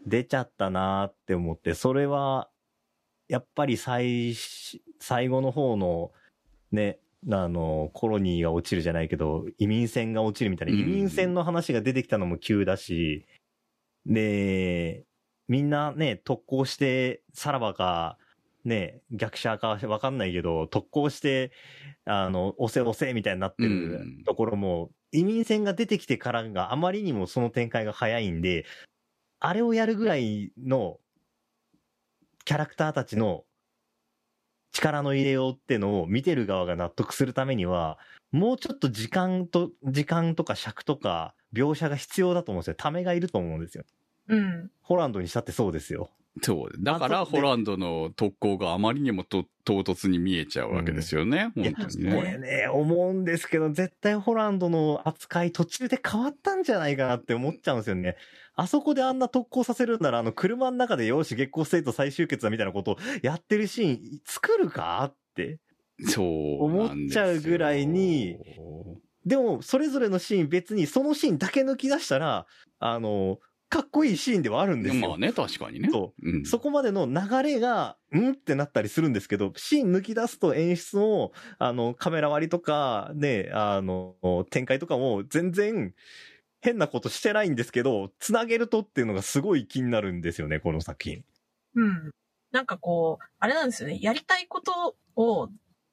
[0.07, 2.49] 出ちゃったなって思って、それは、
[3.29, 4.35] やっぱり最、
[4.99, 6.13] 最後の方の、
[6.71, 6.99] ね、
[7.31, 10.81] あの、コロニーが落ちるじゃないけど、移民船が落ちるみたいな、うん。
[10.81, 13.27] 移民船の話が出てきたのも急だし、
[14.07, 15.05] で、
[15.49, 18.19] みんなね、特攻して、さらばか、
[18.65, 21.53] ね、逆者かわかんないけど、特攻して、
[22.05, 24.25] あの、押せ押せみたいになってうるん。
[24.25, 28.65] ところも、移民船が出てきてからがあまりにもその展開が早いんで、
[29.45, 31.01] あれをやるぐらいの
[32.45, 33.45] キャラクターたちの
[34.71, 37.99] 力の入れようってのを見てる側が納得するためには、
[38.31, 42.75] もうちょっと時間と、時間とか尺とか描写が必要だと思うんですよ。
[42.77, 43.85] ためがいると思うんですよ。
[44.29, 44.71] うん。
[44.83, 46.11] ホランドにしたってそうですよ。
[46.41, 46.71] そう。
[46.83, 51.53] だから、ホランドの特攻があまりにもと唐突に見えちゃうわけですよね。
[51.57, 52.39] いや本当にこれね。
[52.39, 58.17] ね、思うんですけど、絶対ホランドの扱い途中で変わったんじゃないかなって思っちゃうんですよね。
[58.55, 65.59] あそこであんな特攻させるんなら、あの、車の中でよし、ゲッコーステイト再集結だみたいなことをやってるシーン作るかって。
[66.01, 66.65] そう。
[66.65, 68.39] 思っちゃうぐらいに
[69.25, 72.47] でも、それぞれのシーン別にそのシーンだけ抜き出したら、
[72.79, 73.39] あの、
[73.73, 75.09] かっこいいシーンではあるんですよ。
[75.09, 75.89] まあね、確かにね。。
[75.91, 76.45] そううん。
[76.45, 84.15] そこまでの流れが、んってなったりするんですけど、シーン抜き出すと演出も、あの、カメラ割りとか、ね、あの、
[84.51, 85.95] 展開とかも全然
[86.61, 91.25] 変なことしてないんですけど、つなげるとっていうのがすごい気になるんですよね、この作品。
[91.75, 92.11] うん。
[92.51, 93.99] なんかこう、あれなんですよね。
[94.03, 95.49] やりたいことを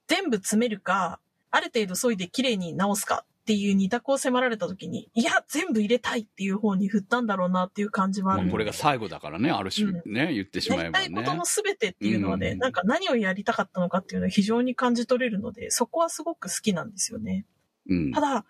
[0.09, 8.43] 全部詰めるか、ある程度削いで綺麗に直すかっていう二択を迫られた時に、いや、全部入れたいっていう方に振ったんだろうなっていう感じはある。
[8.43, 11.35] まあこれが最後だからね、ある種うね、言ってしやまえばねりたいこと。
[11.35, 17.47] の全てっていうのはね、うんなんか何をやりたかったのかっていうのは非常に感じ取れるので、そこはすごく好きなんですよね。
[17.89, 18.21] うんた。
[18.21, 18.45] だ、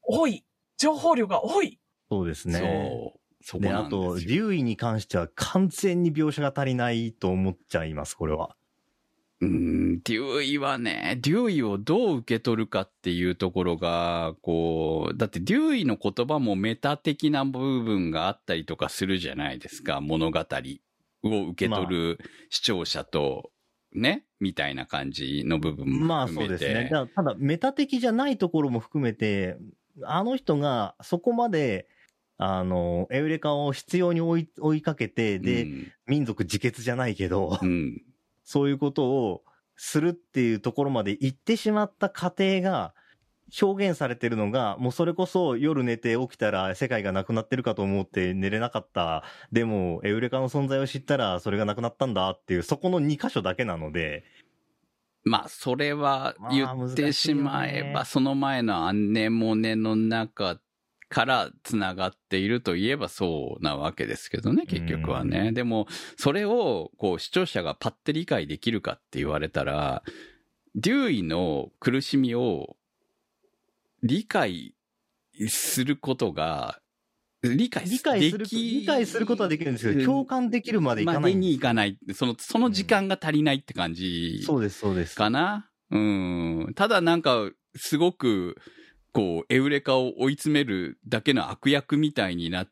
[0.00, 0.42] 多い。
[0.78, 1.78] 情報量が多い。
[2.10, 2.58] そうですね。
[2.58, 3.20] そう。
[3.42, 4.46] そこで、なんあと、ですよ。
[4.48, 8.56] 竜医に関しては完全に描写が足りないと思っちゃいます、これは。
[9.40, 22.18] うん、デューイはね、デューイをどう受け取るかっていうところが、こう、だってデューイの言葉もメタ的な部分があったりとかするじゃないですか、物語を受け取る
[22.48, 23.50] 視聴者と、
[23.92, 26.64] ね、みたいな感じの部分もまあ含めて。
[26.64, 26.90] そうですね。
[26.90, 29.56] だただ、メタ的じゃないところも含めて、
[30.02, 31.88] あの人がそこまで、
[32.36, 38.02] あの、エウレカを必要に追い追いかけて、で、うん民族自決じゃないけど、うん、
[38.44, 39.42] そういうことを
[39.76, 42.94] するっていうところまで行ってしまった過程が
[43.60, 49.22] 表現されてるのが、もうそれこそ夜寝て起きたら世界がなくなってるかと思って寝れなかった。
[49.52, 54.24] でも、エウレカの存在を知ったらそれがなくなったんだっていう、そこの2箇所だけなので、
[55.26, 60.60] まあ、それは言ってしまえば、その前のアンネモネの中
[61.14, 65.52] から繋がっているといえばそうなわけですけどね、結局はね。
[65.52, 65.86] でも、
[66.18, 70.02] それを、こう、視聴者がパッて理解できるかって言われたら、
[70.74, 72.76] デューイの苦しみを
[74.02, 74.74] 理解
[75.46, 76.80] することが、
[77.44, 81.96] 理解理解する、理解することはできるんですけうんど、共感できるまでいかないんですにいかない。
[82.12, 84.42] その、その時間が足りないって感じ。
[84.44, 85.14] そうです、そうです。
[85.14, 85.70] かな？
[85.92, 86.72] うん。
[86.74, 88.56] ただなんか、すごく、
[89.14, 92.68] こう、エウレカを追い詰めるだけの悪役みたいになっ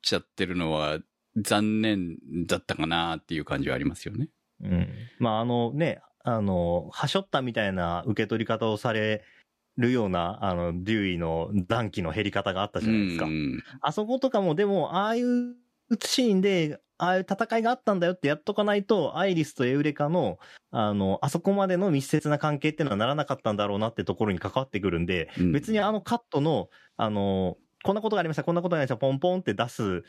[0.00, 0.98] ちゃってるのは、
[1.36, 2.16] 残念
[2.46, 4.28] だったかなっていう感じはありますよね。
[4.62, 4.88] うん。
[5.18, 9.22] まあ、あのね、あの、はしょったみたいな受け取り方をされ
[9.76, 13.26] るような、あの、デューイの暖気の減り方があったじゃないですか。
[13.26, 13.62] うん。
[13.80, 15.54] あそことかも、でも、ああいう
[16.00, 20.38] シーンで、ああいう戦いがあったんだよってやっとかないと、アイリスとエウレカの、
[20.70, 25.52] あの、あそこまでの密接な関係っていうのはならなかったんだろうなってところに関わってくるんで、うん。
[25.52, 30.04] 別にあのカットの、あの、こんなことがありました、こんなことがありました、ポンポンって出す、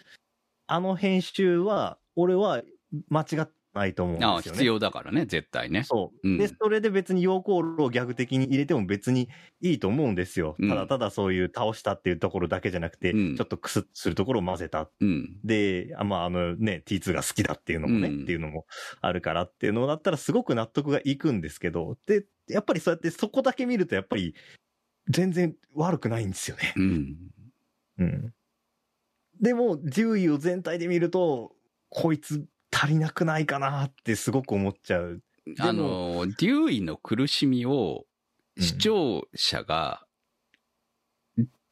[0.67, 2.61] あの編集は、俺は
[3.09, 4.41] 間違ってないと思うんですよああ、ね。
[4.43, 5.83] 必要だからね、絶対ね。
[5.83, 6.27] そう。
[6.27, 9.29] うんで、それで別に陽光炉を逆的に入れても別に
[9.61, 10.55] いいと思うんですよ。
[10.59, 14.89] うんただただそういう倒したっていうところだけじゃなくて、うんちょっとクスッとするところを混ぜた。
[14.99, 15.39] うん。
[15.43, 18.65] で、あまあ、あのね、T2 が好きだっていうのもね、うんっていうのも
[19.01, 24.35] あるからっていうのだったらすごく納得がいくんですけど、で、やっぱりそうやってそこだけ見るとやっぱり
[25.09, 26.73] 全然悪くないんですよね。
[26.77, 27.15] うん。
[27.99, 28.33] うん。
[29.41, 31.55] でも、獣医を全体で見ると、
[31.89, 35.21] こいつ足りなくないかなってすごく思っちゃう。
[35.45, 38.05] もあの、デューイの苦しみを
[38.55, 40.05] うん視聴者が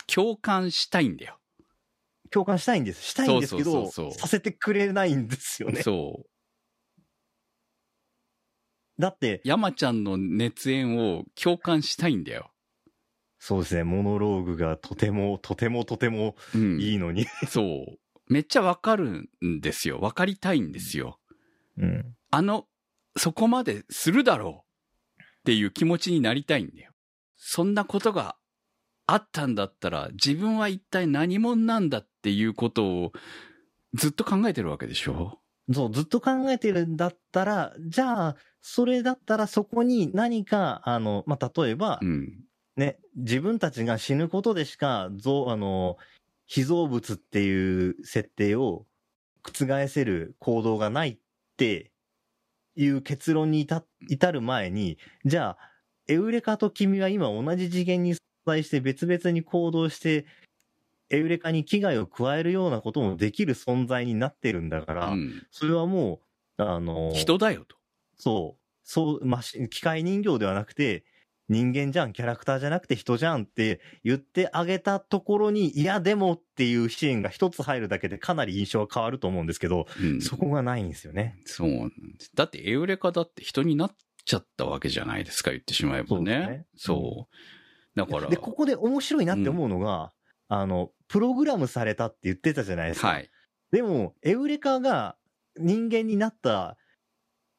[0.08, 1.38] 共感したいんだよ。
[2.32, 3.04] 共感したいんです。
[3.04, 5.84] したいんですけど、させてくれないんですよね。
[5.84, 7.02] そう。
[8.99, 12.52] だって、山ちゃんの熱演を共感したいんだよ。
[13.39, 16.80] そうですね、モノローグがとても、とてもとてもうん。
[16.80, 17.26] いいのに。
[17.47, 17.99] そう。
[18.32, 20.00] めっちゃわかるんですよ。
[20.00, 21.20] わかりたいんですよ。
[21.78, 22.16] うん。
[22.32, 22.66] あの、
[23.18, 24.66] そこまでするだろ
[25.20, 26.94] うっていう気持ちになりたいんだよ。
[27.36, 28.38] そんなことが
[29.06, 33.12] あったんだったら、自分は一体何者なんだっていうことを
[33.94, 35.40] ずっと考えてるわけでしょ？
[35.74, 42.46] そう、ずっと考えてるんだったら、じゃあ、それだったらそこに何か、あの、まあ、例えばう、ん。
[42.78, 45.98] ね、自分たちが死ぬことでしか、ぞあの、
[46.54, 48.86] 被造物っていう設定を
[49.41, 51.18] 覆せる行動がないっ
[51.56, 51.93] て
[52.76, 55.58] いう結論に至至る前に、じゃあ、
[56.10, 60.26] エウレカと君は今同じ次元に存在して別々に行動して、
[61.10, 65.47] エウレカに危害を加えるようなこともできる存在になってるんだから、うん。
[65.52, 66.20] それはも
[66.58, 67.78] う、あの、人だよと。
[68.18, 71.06] そう、そう、マシ機械人形ではなくて、
[71.52, 80.22] 人間じゃん、キャラクターじゃなくて人じゃんって言ってあげたところに、いやでもっていうシーンが一つ入るだけでかなり印象は変わると思うんですけど、うん。
[80.22, 81.38] そこがないんですよね。
[81.45, 82.32] そうなんです。
[82.34, 87.99] だってエウレカだって人になっちゃったわけじゃないですか、言ってしまえばそうねう。
[87.99, 88.30] だから。
[88.30, 90.14] で、ここで面白いなって思うのが、
[90.47, 93.10] あの、プログラムされたって言ってたじゃないですか。
[93.10, 93.30] はい。
[93.74, 95.18] でも、エウレカが
[95.58, 96.78] 人間になった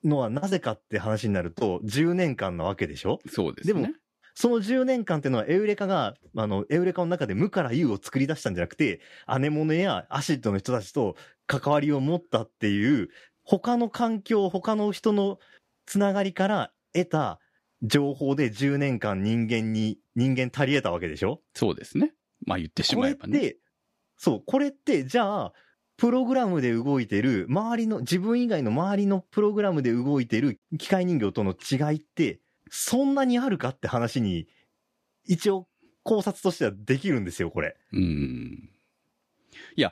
[0.05, 3.19] のはなぜかって話になると、10年間なわけでしょ？
[3.29, 3.75] そうですね。
[3.75, 3.95] でも
[4.35, 13.11] その10年間っていうのはエウレカが、あの、エウレカの中で無から有を作り出したんじゃなくて、アネモネやアシッドの人たちと関わりを持ったっていう
[13.45, 15.39] 他の環境、他の人の
[15.85, 17.41] つながりから得た
[17.83, 21.43] 情報で10年間人間に、人間足り得たわけでしょ？
[21.55, 22.15] そうですね。
[22.47, 23.39] まあ言ってしまえばね。
[23.39, 23.59] これって、
[24.17, 25.53] そう、これって、じゃあ、
[25.97, 32.41] プログラムで動いてる、周りの、自分以外の周りのプログラムで動いてる機械人形との違いって、
[32.71, 34.49] そんなにあるかって話に、
[35.25, 35.69] 一応
[36.03, 37.77] 考察としてはできるんですよ、これ。
[37.93, 38.71] うん。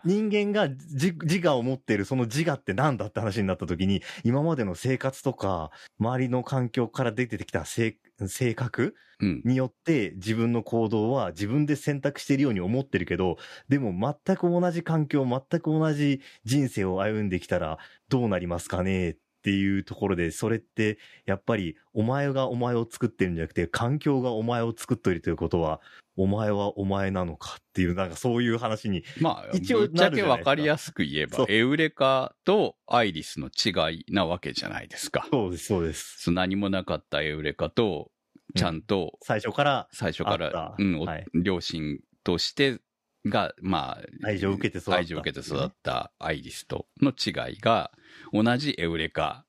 [0.05, 7.97] 人間が自自我を持ってるその自我ってなんだって話になった時に、今までの生活とか、周りの環境から出てきた性
[8.29, 8.95] 性格？
[9.21, 9.43] うん。
[9.45, 13.37] によって自分の行動は自分で選択しているように思ってるけど、
[13.69, 13.93] でも
[14.27, 25.81] 全く同じ環境、全く同じ人生を歩んできたらどうなりますかねっていうところで、それってやっぱりお前がお前を作ってるんじゃなくて、環境がお前を作っているということは、
[26.17, 35.27] お前はお前なのかっていう、なんかそういう話に、まあ、一応ぶっちゃけわかりやすく言えばエウレカとアイリスの違いなわけじゃないですか。
[35.31, 36.31] そうです、そうです。
[36.31, 38.11] 何もなかったエウレカと、
[38.57, 42.81] ちゃんと最初から最初から、うん、おはい両親として
[43.27, 47.93] が、まあ、愛情を受けて育った愛情を受けて育ったアイリスとの違いが、
[48.33, 49.45] 同じエウレカ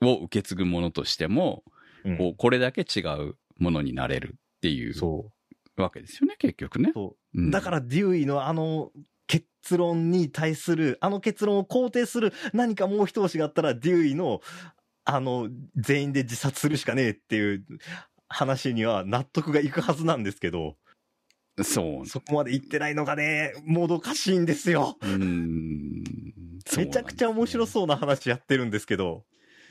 [0.00, 1.62] を受け継ぐものとしても、
[2.04, 5.32] うんこうこれだけ違うものになれるっていうそう。
[5.82, 6.92] わけですよね、結局ね。
[6.94, 8.90] そううんだからデューイのあの
[9.26, 14.40] 結論に対する、あの結論を肯定する何かもう一押しがあったら、デューイの、
[15.04, 17.64] あの、全員で自殺するしかねえっていう
[18.28, 20.76] 話には納得がいくはずなんですけど、
[21.62, 22.06] そう。
[22.06, 24.96] そこまで言ってないのがね、もどかしいんですよ。
[25.00, 26.02] うーん。
[26.76, 29.24] めちゃくちゃ面白うそうな話やってるんですけど、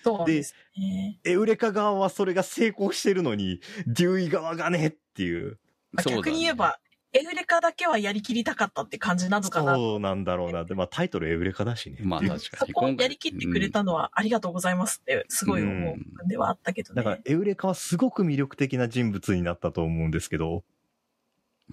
[0.03, 1.19] そうですね。
[1.23, 5.59] エウレカ側はそれが成功してるのに、デューイ側がねっていう。
[5.91, 6.79] まあ逆に言えば、
[7.13, 9.75] エウレカだけはやりきりたかったって感じなのかな。
[9.75, 10.63] そうなんだろうな。
[10.63, 11.97] で、まあタイトルエウレカだしね。
[12.03, 12.39] まあ確かに。
[12.57, 17.03] そこをやりきってくれたのはありがとうございますってすごい思うではあったけどね。
[17.03, 20.63] だから、エウレカはすごく魅力的な人物になったと思うんですけど、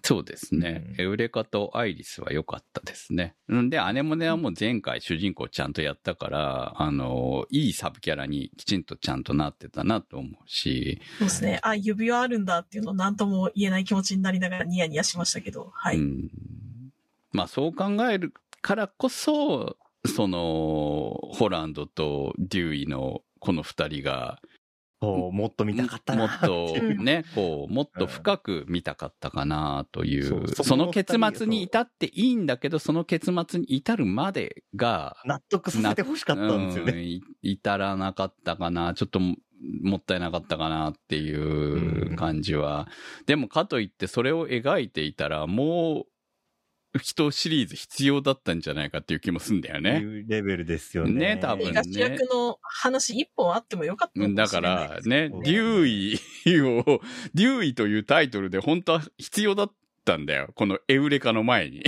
[0.03, 0.85] そうですね。
[0.91, 3.35] うんエウレカとアイリスは良かったですね。
[3.53, 11.61] んで、アネモネはもう前回主人公ちゃんとやったから、あの、いいサブキャラにきちんとちゃんとなってたなと思うし、そうですね。
[11.63, 15.99] あ、指輪あるんだっていうのを何とも言えない気持ちになりながらニヤニヤしましたけど、はい。
[15.99, 16.31] うん。
[17.33, 19.77] まあそう考えるからこそ、
[20.07, 24.41] その、ホランドとデューイのこの二人が、
[25.01, 36.93] そう、もっと見たかったなもっとうんね、 こう、もっと深く見たかったかなといそうう、そその結末に至っていいんだけど、その結末に至るまでが、納得させてほしかったんですよね。
[36.93, 39.37] うんい至らなかったかな、ちょっとも
[39.83, 42.89] もったいなかったかなっていう感じは。
[43.27, 46.18] でもかといってそれを描いていたら、もう、
[46.97, 50.03] 人シリーズ必要だったんじゃないかっていう気もすんだよいね。
[50.05, 51.35] うレベルですよね。
[51.35, 57.01] ね多分映画主役の話一本あってもよかったのだかもしれないらね、デューイを、
[57.35, 59.73] デューイというタイトルで本当は必要だっ
[60.05, 60.51] たんだよ。
[60.55, 61.85] このエウレカの前に。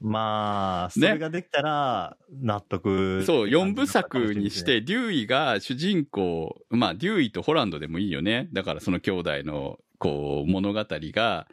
[0.00, 3.22] まあ、それができたら、納得。
[3.26, 4.64] そう、4部作にし。
[4.64, 8.48] て、デューイが主人公、まあ、デューイとホランドでもいいよね。
[8.52, 11.46] だからその兄弟の、こう、物語が、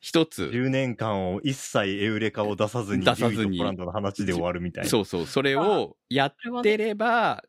[0.00, 4.90] 一つ、10年間を一切エウレカを出さずに、出さずにポランドの話で終わるみたいな。
[4.90, 7.42] そうそう、それをやってれば、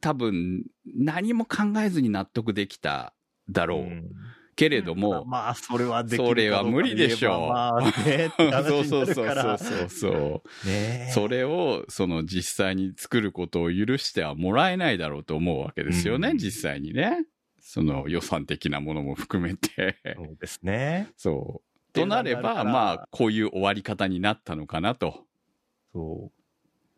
[0.00, 3.14] 多分、何も考えずに納得できた
[3.50, 3.80] だろう。
[3.82, 4.10] ん
[4.58, 9.56] けれども、まあ、それはできるかどうかそれは無理でしょうまあね、そうに そうそう。
[9.56, 10.68] そうそう。
[10.68, 17.24] ねそれを、その実際に作ることを許してはもらえないだろうと思うわけですよね、うん実際にね。
[17.70, 19.98] その予算的なものも含めて。
[20.16, 21.12] そうですね。
[21.18, 21.92] そう。
[21.92, 25.26] となれば、まあ、こういう終わり方になったのかなと。
[25.92, 26.42] そう。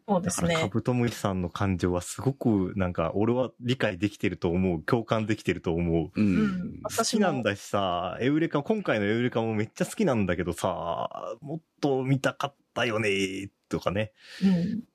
[0.07, 0.71] そうですだから、カね。
[0.73, 4.81] ブトムシさんの感情はすごく、なんか、俺は理解できてると思う。
[4.85, 6.13] 共感できてると思う。
[6.15, 6.37] うん。
[6.37, 14.13] うん好きなんだしさ、エウレカ、今回のエウレカもめっちゃ好きなんだけどさ、もっと見たかったよね、とかね。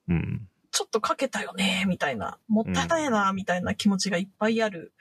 [0.07, 0.15] うん。
[0.15, 0.47] うん。
[0.71, 2.39] ちょっとかけたよね、みたいな。
[2.47, 4.93] もったいないな、みたいな気持ちがいっぱいある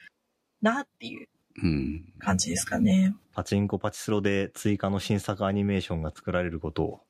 [0.65, 1.29] なっていう
[1.63, 2.13] うん。
[2.19, 3.15] 感じですかね。
[3.33, 7.01] パチンコパチスロで追加の新作アニメーションが作られることを。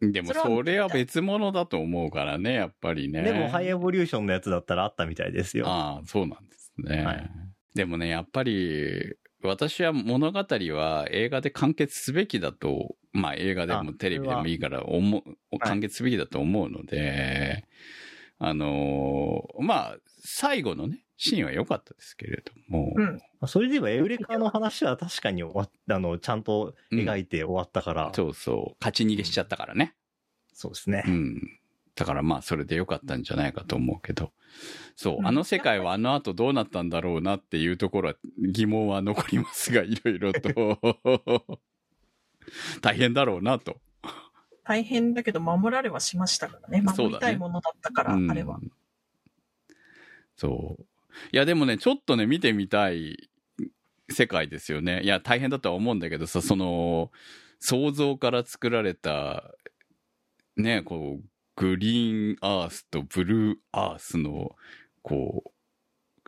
[0.00, 3.22] でも、それは別物だと思うからね、やっぱりね。
[3.22, 5.66] でも、ハイエボリューションのやつだったらあったみたいですよ。
[5.68, 7.04] ああ、そうなんですね。
[7.04, 7.30] はい
[7.74, 15.18] でもね、やっぱり、私は物語は映画で完結すべきだと、まあ映画でもあテレビでもいいから思
[15.52, 17.64] う、完結すべきだと思うので、
[18.38, 23.16] あのーまあ、最後のね、シーンは良かったですけれども、うん。
[23.16, 28.12] まあそれで言えば、エウレカの話は確かに終わっあの、ちゃんと描いて終わったから。
[28.14, 29.94] そうそう、勝ち逃げしちゃったからね。
[30.54, 31.10] そうですねう。
[31.10, 31.58] ん。
[31.96, 34.30] だからまあそれでよかったんじゃないかと思うけど。
[34.94, 35.22] そうう。
[35.22, 41.58] んあの世界はあの後どうなったんだろうなっていうところは疑問は残りますが、いろいろと。
[42.80, 43.80] 大変だろうなと。
[44.62, 46.80] 大変だけど守られはしましたからね。
[46.80, 48.60] 守りたいものだったから、うんあれは。
[50.36, 50.84] そう。
[51.32, 53.28] いやでもね、ちょっとね、見てみたい
[54.10, 55.02] 世界ですよね。
[55.02, 57.10] いや、大変だとは思うんだけどさ、その、
[57.60, 59.54] 想像から作られた、
[60.56, 61.24] ね、こう、
[61.56, 64.54] グリーンアースとブルーアースの、
[65.02, 65.44] こ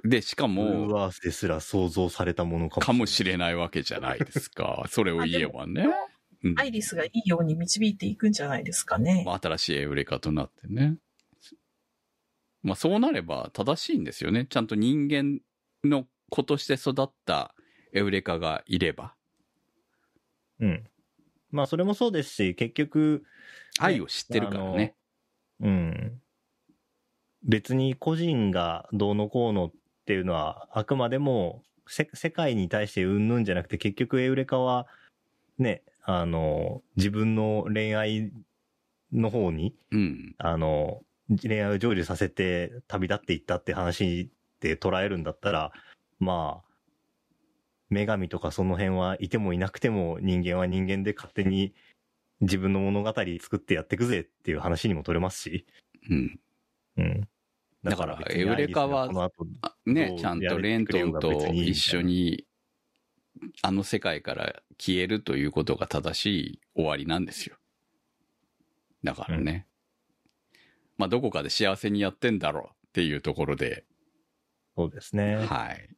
[0.04, 4.84] う、で、しかブルーも、アースですら想像されたものかもかもしれないわけじゃないですか。
[4.90, 5.84] それを言えばね。
[5.84, 6.10] うん
[6.56, 9.24] アイリスがいいように導いていくんじゃないですかね。
[9.26, 10.96] まあ新しいエウレカとなってね。
[12.62, 14.46] まあそうなれば正しいんですよね。
[14.48, 15.40] ちゃんと人間
[15.84, 17.54] の子として育った
[17.92, 19.14] エウレカがいれば、
[20.60, 20.84] うん。
[21.50, 23.24] まあ、それもそうですし、結局、
[23.78, 24.94] 愛を知ってるからね。
[25.60, 26.20] うん。
[27.42, 29.72] 別に個人がどうのこうのっ
[30.06, 34.86] ていうのは、あくまでも、せ世界に対してうんぬんじゃなくて、結局エウレカは、
[35.58, 38.32] ね、あの、自分の恋愛
[39.12, 40.34] の方に、うん。
[40.38, 45.72] あの、恋愛を成就させて旅立っていったって話で捉えるんだったら、
[46.18, 46.70] まあ、
[47.90, 51.74] 女神とかその辺はいてもいなくても人間は人間で勝手に
[52.40, 55.66] 自分の物語作ってやってくぜっていう話にも取れますし。
[56.08, 56.40] うん。
[56.96, 57.28] うん。
[57.84, 59.08] だからエウレカは
[59.86, 62.44] ねちゃんとレントンと一緒に、
[63.62, 67.56] あの世界から消えるということが正しい終わりなんですよ。
[69.02, 69.66] だからね。
[71.00, 73.84] まあどこかで幸せにやってんだろうっていうところで、
[74.76, 75.36] そうですね。
[75.36, 75.88] はい。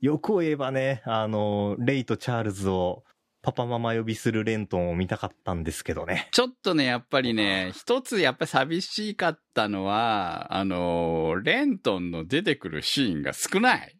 [0.00, 3.04] 欲を言えばね、あの、レイとチャールズを
[3.42, 6.28] パパママ呼びするレントンを見たかったんですけどね。
[6.32, 13.94] ちょっとね、やっぱりね、一つやっぱり寂しかったのは、あの、レントンの出てくるシーンが少ない。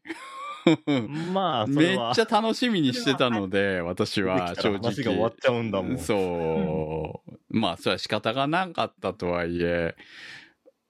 [1.33, 1.99] まあ、そめっ。
[2.15, 4.79] ちゃ楽しみにしてたので、私は正直。
[4.79, 5.99] 話が終わっちゃうんだもん。
[5.99, 7.39] そう。
[7.49, 9.95] まあ、それは仕方がなかったとはいえ、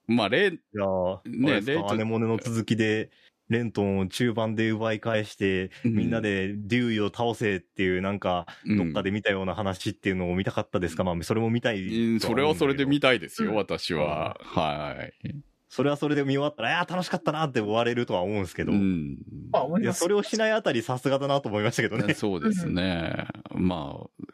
[0.07, 3.11] まあ、レン、いやー、ねね、ですレイとかアネモネの続きで、
[3.49, 14.37] レントンを中盤で奪い返して、みんなでデューイを倒せっていう、なんか、うん、どっかで見たような話っていうのを見たかったですか、まあ、それも見たいそれはそれで見たいですよ、うん私は。
[14.43, 15.35] はい。
[15.69, 19.19] それはそれで見終わったら、いやー、楽しかったなって終われるとは思うんですけど、いうん。
[19.53, 22.15] まあ思いや、それをしないあたりさすがだなと思いましたけどね。
[22.15, 23.27] そうですね。
[23.53, 24.25] まあ、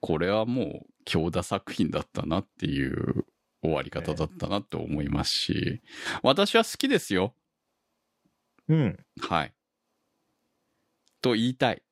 [0.00, 3.24] これはもう強打作品だったなっていう
[3.62, 5.82] 終わり方だったなと思いますし、
[6.22, 7.34] 私は好きですよ。
[8.68, 8.98] うん。
[9.20, 9.54] はい。
[11.20, 11.82] と言いたい。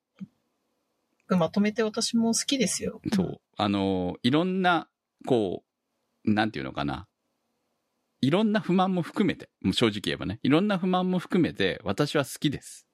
[1.29, 3.01] まとめて私も好きですよ。
[3.15, 3.41] そう。
[3.57, 4.89] あの、いろんな、
[5.27, 5.63] こ
[6.25, 7.07] う、なんていうのかな。
[8.21, 12.89] いろんな不満も含めて、もう正直言えばね、いろんな不満も含めて、私は好きです。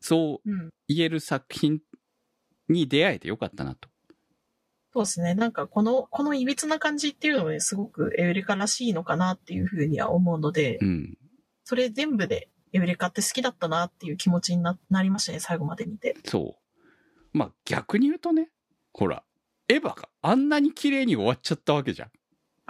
[0.00, 0.70] そううん。
[0.88, 1.80] 言える作品
[2.70, 3.89] に出会えてよかったなと。
[4.92, 5.34] そうですね。
[5.34, 11.18] なんかこの、この歪な感じっていうのもね、すごくエウレカらしいのかなっていうふうには思うので、うん。
[11.64, 16.16] それ全部でエウレカって好きだったなっていう気持ちにななりましたね、最後まで見て。
[16.24, 17.38] そう。
[17.38, 18.50] まあ逆に言うとね、
[18.92, 19.22] ほら、
[19.68, 22.10] エヴァがあんなに綺麗に終わっちゃったわけじゃん。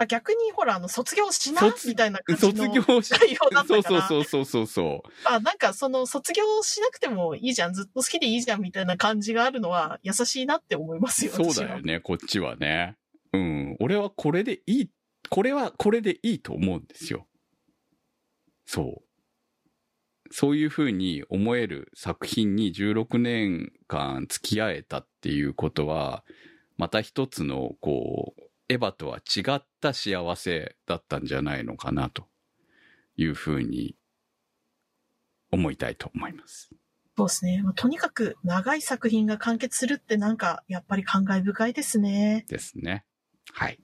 [0.01, 4.07] あ逆にほら、あの、卒業しな卒みたいな感じの卒業し、内容だったそうから。
[4.07, 5.09] そうそうそうそう。
[5.25, 11.33] あ、なんかその卒業しなくてもいいじゃん、ずっと好きでいいじゃんみたいな感じがあるのは優しいなって思いますよ。
[11.33, 12.97] そうだよね、こっちはね。
[13.31, 13.77] うん。
[13.79, 14.89] 俺はこれでいい、
[15.29, 17.27] これはこれでいいと思うんですよ。
[18.65, 20.33] そう。
[20.33, 26.23] そういうふうに思える作品に16年間付き合えたっていうことは、
[26.77, 28.41] また一つの、こう、
[28.71, 32.23] エヴァとは違った幸せだったんじゃないのかなと
[33.17, 33.97] いうふうに
[35.51, 36.69] 思いたいと思います。
[37.17, 37.61] そうですね。
[37.63, 42.45] まあとにかく長い作品が完結するってなんかやっぱり感慨深いですね。
[42.47, 43.03] ですね。
[43.51, 43.79] はい。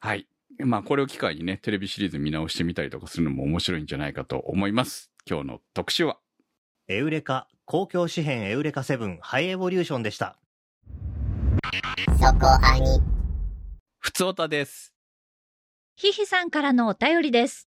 [0.00, 0.28] はい。
[0.58, 5.12] まあ、これを機会にね、テレビシリーズ見直してみたりとかするのも面白いんじゃないかと思います。
[5.24, 6.18] 今日の特集は、
[6.88, 10.36] エウレカ、公共紙幣エウレカ7ハイエボリューションでした。
[12.18, 13.00] そこアニ。
[13.98, 14.94] ふつおたです。
[15.96, 17.68] ひひさんからのお便りです。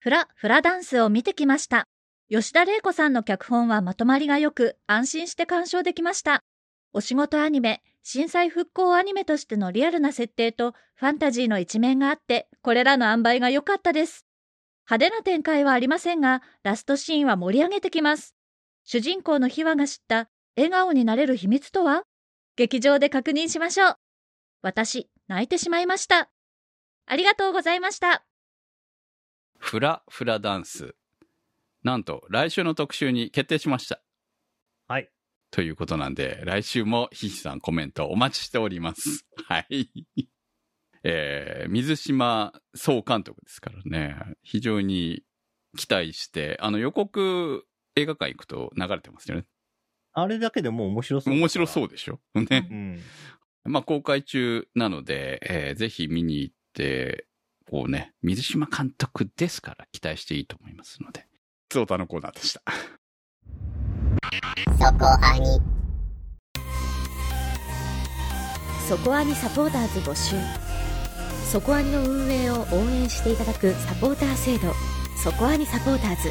[0.00, 1.86] フラ、フラダンスを見てきました。
[2.30, 6.42] 吉田玲子さんの脚本はまとまりが良く、安心して鑑賞できました。
[6.92, 14.26] お仕事アニメ、震災復興アニメとしてのリアルな設定とファンタジーの一面があって、これらの塩梅が良かったです。
[14.90, 18.34] 派手な展開はありませんが、ラストシーンは盛り上げてきます。
[18.84, 22.02] 主人公の秘話が知った笑顔になれる秘密とは？
[22.56, 23.96] 劇場で確認しましょう。
[24.62, 26.30] 私、泣いてしまいました。
[27.06, 28.24] ありがとうございました。
[29.58, 30.94] フラフラダンス。
[31.84, 34.02] なんと、来週の特集に決定しました。
[34.88, 35.10] はい。
[35.50, 39.26] ということなんで、来週もひひさんコメントお待ちしております。
[39.46, 39.90] はい。
[41.04, 45.22] えー、水島総監督ですからね、非常に
[45.76, 49.46] 期待して、あの予告映画館行くと流れてますよね。
[50.18, 51.34] あれだけでもう面白そう。
[51.34, 52.20] 面白そうでしょ？
[52.34, 52.66] ね。
[52.70, 53.00] うん。
[53.64, 57.26] まあ公開中なので、えーぜひ見に行って、
[57.70, 61.26] こうね、水島監督ですから期待していいと思いますので。
[61.68, 62.62] つおたのコーナーでした。
[64.78, 65.60] そこアニ。
[68.88, 70.36] そこアニサポーターズ募集。
[71.44, 74.72] そこアニの運営を応援していただくサポーター制度、
[75.22, 76.30] そこアニサポーターズ。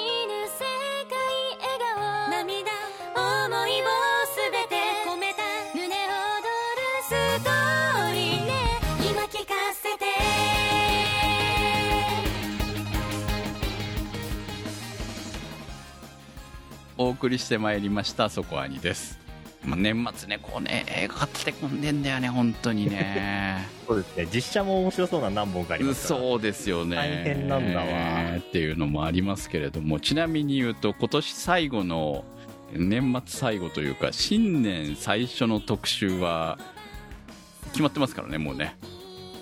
[17.01, 19.19] お送りしてまいりました、そこアニです。
[19.65, 23.67] まあ、年末ね、こうね、映画立て込んでんだよね、本当にね。
[23.87, 24.27] そうですね。
[24.33, 26.19] 実写も面白そうな何本かありますから。
[26.19, 26.95] そうですよね。
[26.95, 32.23] 大変なんだわっていうのもありますけれども、ちなみに言うと、今年最後の、
[32.73, 36.57] 年末最後というか、新年最初の特集は、
[37.71, 38.75] 決まってますからね、もうね。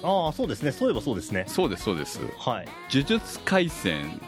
[0.04, 0.72] ああ、そうですね。
[0.72, 1.44] そういえばそうですね。
[1.48, 2.20] そうです、そうです。
[2.38, 2.68] はい。
[2.92, 4.20] 呪術廻戦、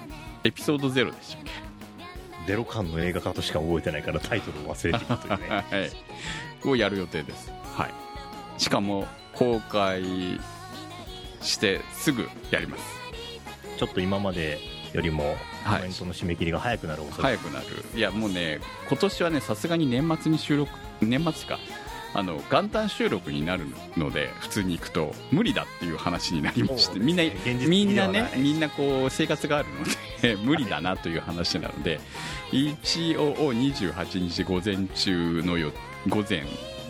[0.44, 1.71] エピソードゼロでしたっけ？
[2.48, 5.48] ゼロ感の映画化としか覚えてないからタイトルを忘れているというね。
[5.72, 6.70] はい。
[6.70, 7.52] をやる予定です。
[7.76, 8.62] はい。
[8.62, 10.04] しかも、公開
[11.42, 12.84] してすぐやります。
[13.78, 14.60] ちょっと今まで
[14.94, 17.66] よりもコはいメントの締め切りが早くなる恐れ早くなる。
[17.96, 20.72] いや、もうね、今年はね、さすがに年末に収録、
[21.02, 21.60] 年末か。
[22.14, 23.66] あの元旦収録になる
[23.96, 27.24] ので普通に行くと無理だっていう話になりましてみんな
[27.68, 29.92] みんなねみんなこう生活があるので
[30.44, 32.00] 無理だなという話なので
[32.52, 35.72] 一応28日午前中のよ
[36.08, 36.44] 午前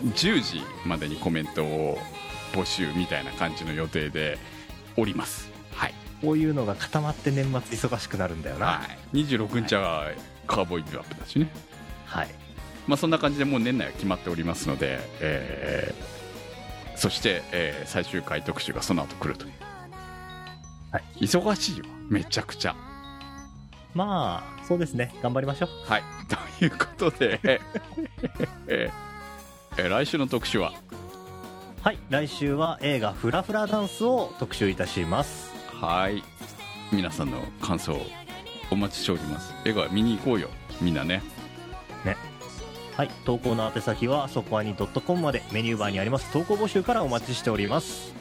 [0.04, 1.98] 10時までにコメントを
[2.52, 4.38] 募集みたいな感じの予定で
[4.96, 5.50] おります。
[5.74, 8.66] はい、こういうのが固まって年末忙しくなるんだよな。
[8.66, 10.10] はい、26日は
[10.46, 11.48] カーボーイビューアップだしね。
[12.06, 12.28] はい。
[12.86, 16.22] まあ、そんな感じでもう年内は決まっておりますので、えー
[16.94, 19.52] そして、えー最終回特集がその後来るという、
[20.92, 21.02] はい。
[21.20, 21.84] 忙しいよ。
[22.10, 22.76] めちゃくちゃ
[23.94, 25.14] まあ、そうですね。
[25.22, 25.68] 頑張りましょう。
[25.90, 26.02] はい
[26.58, 27.40] ということで、
[28.66, 28.88] え
[29.76, 30.72] 来週の特集は？
[31.82, 31.98] はい。
[32.10, 35.52] 来週は映画フラフラダンスを特集いたします。
[35.80, 36.22] はい
[36.92, 38.00] 皆さんの感想
[38.70, 40.48] お待ちしております映画見に行こうよ
[40.80, 41.22] みんなね
[42.94, 43.10] はい。
[43.24, 48.14] 投稿の宛先は、そこあに .com までメニューバーにあります投稿募集からお待ちしております。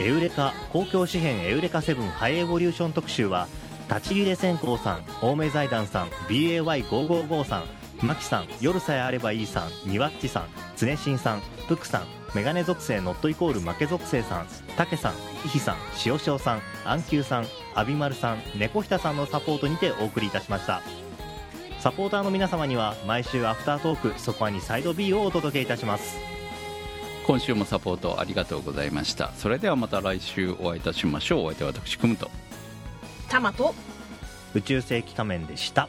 [0.00, 3.46] エウレカ、交響詩篇エウレカセブンハイエボリューション特集は、
[3.88, 7.64] たちきれ線香さん、青梅財団さん、BAY555 さん、
[8.06, 10.44] マキさん、夜さえあればいいさん、ニワッチさん、
[10.76, 15.14] つねしんさん、プクさん、メガネ属性ノットイコール負け属性さん、たけさん、
[15.44, 20.82] イヒさん、塩塩さん、アンキューさん、アビマルさん、猫ひたさんのサポートにてお送りいたしました。
[21.80, 26.16] サポーターの皆様には毎週アフタートークそこはにサイド B をお届けいたします。
[27.26, 29.32] 今週もサポートありがとうございました。
[29.36, 31.44] それではまた来週お会いいたしましょう。
[31.44, 32.30] お相手は私くむと。
[33.28, 33.74] タマと。
[34.54, 35.88] 宇宙世紀仮面でした。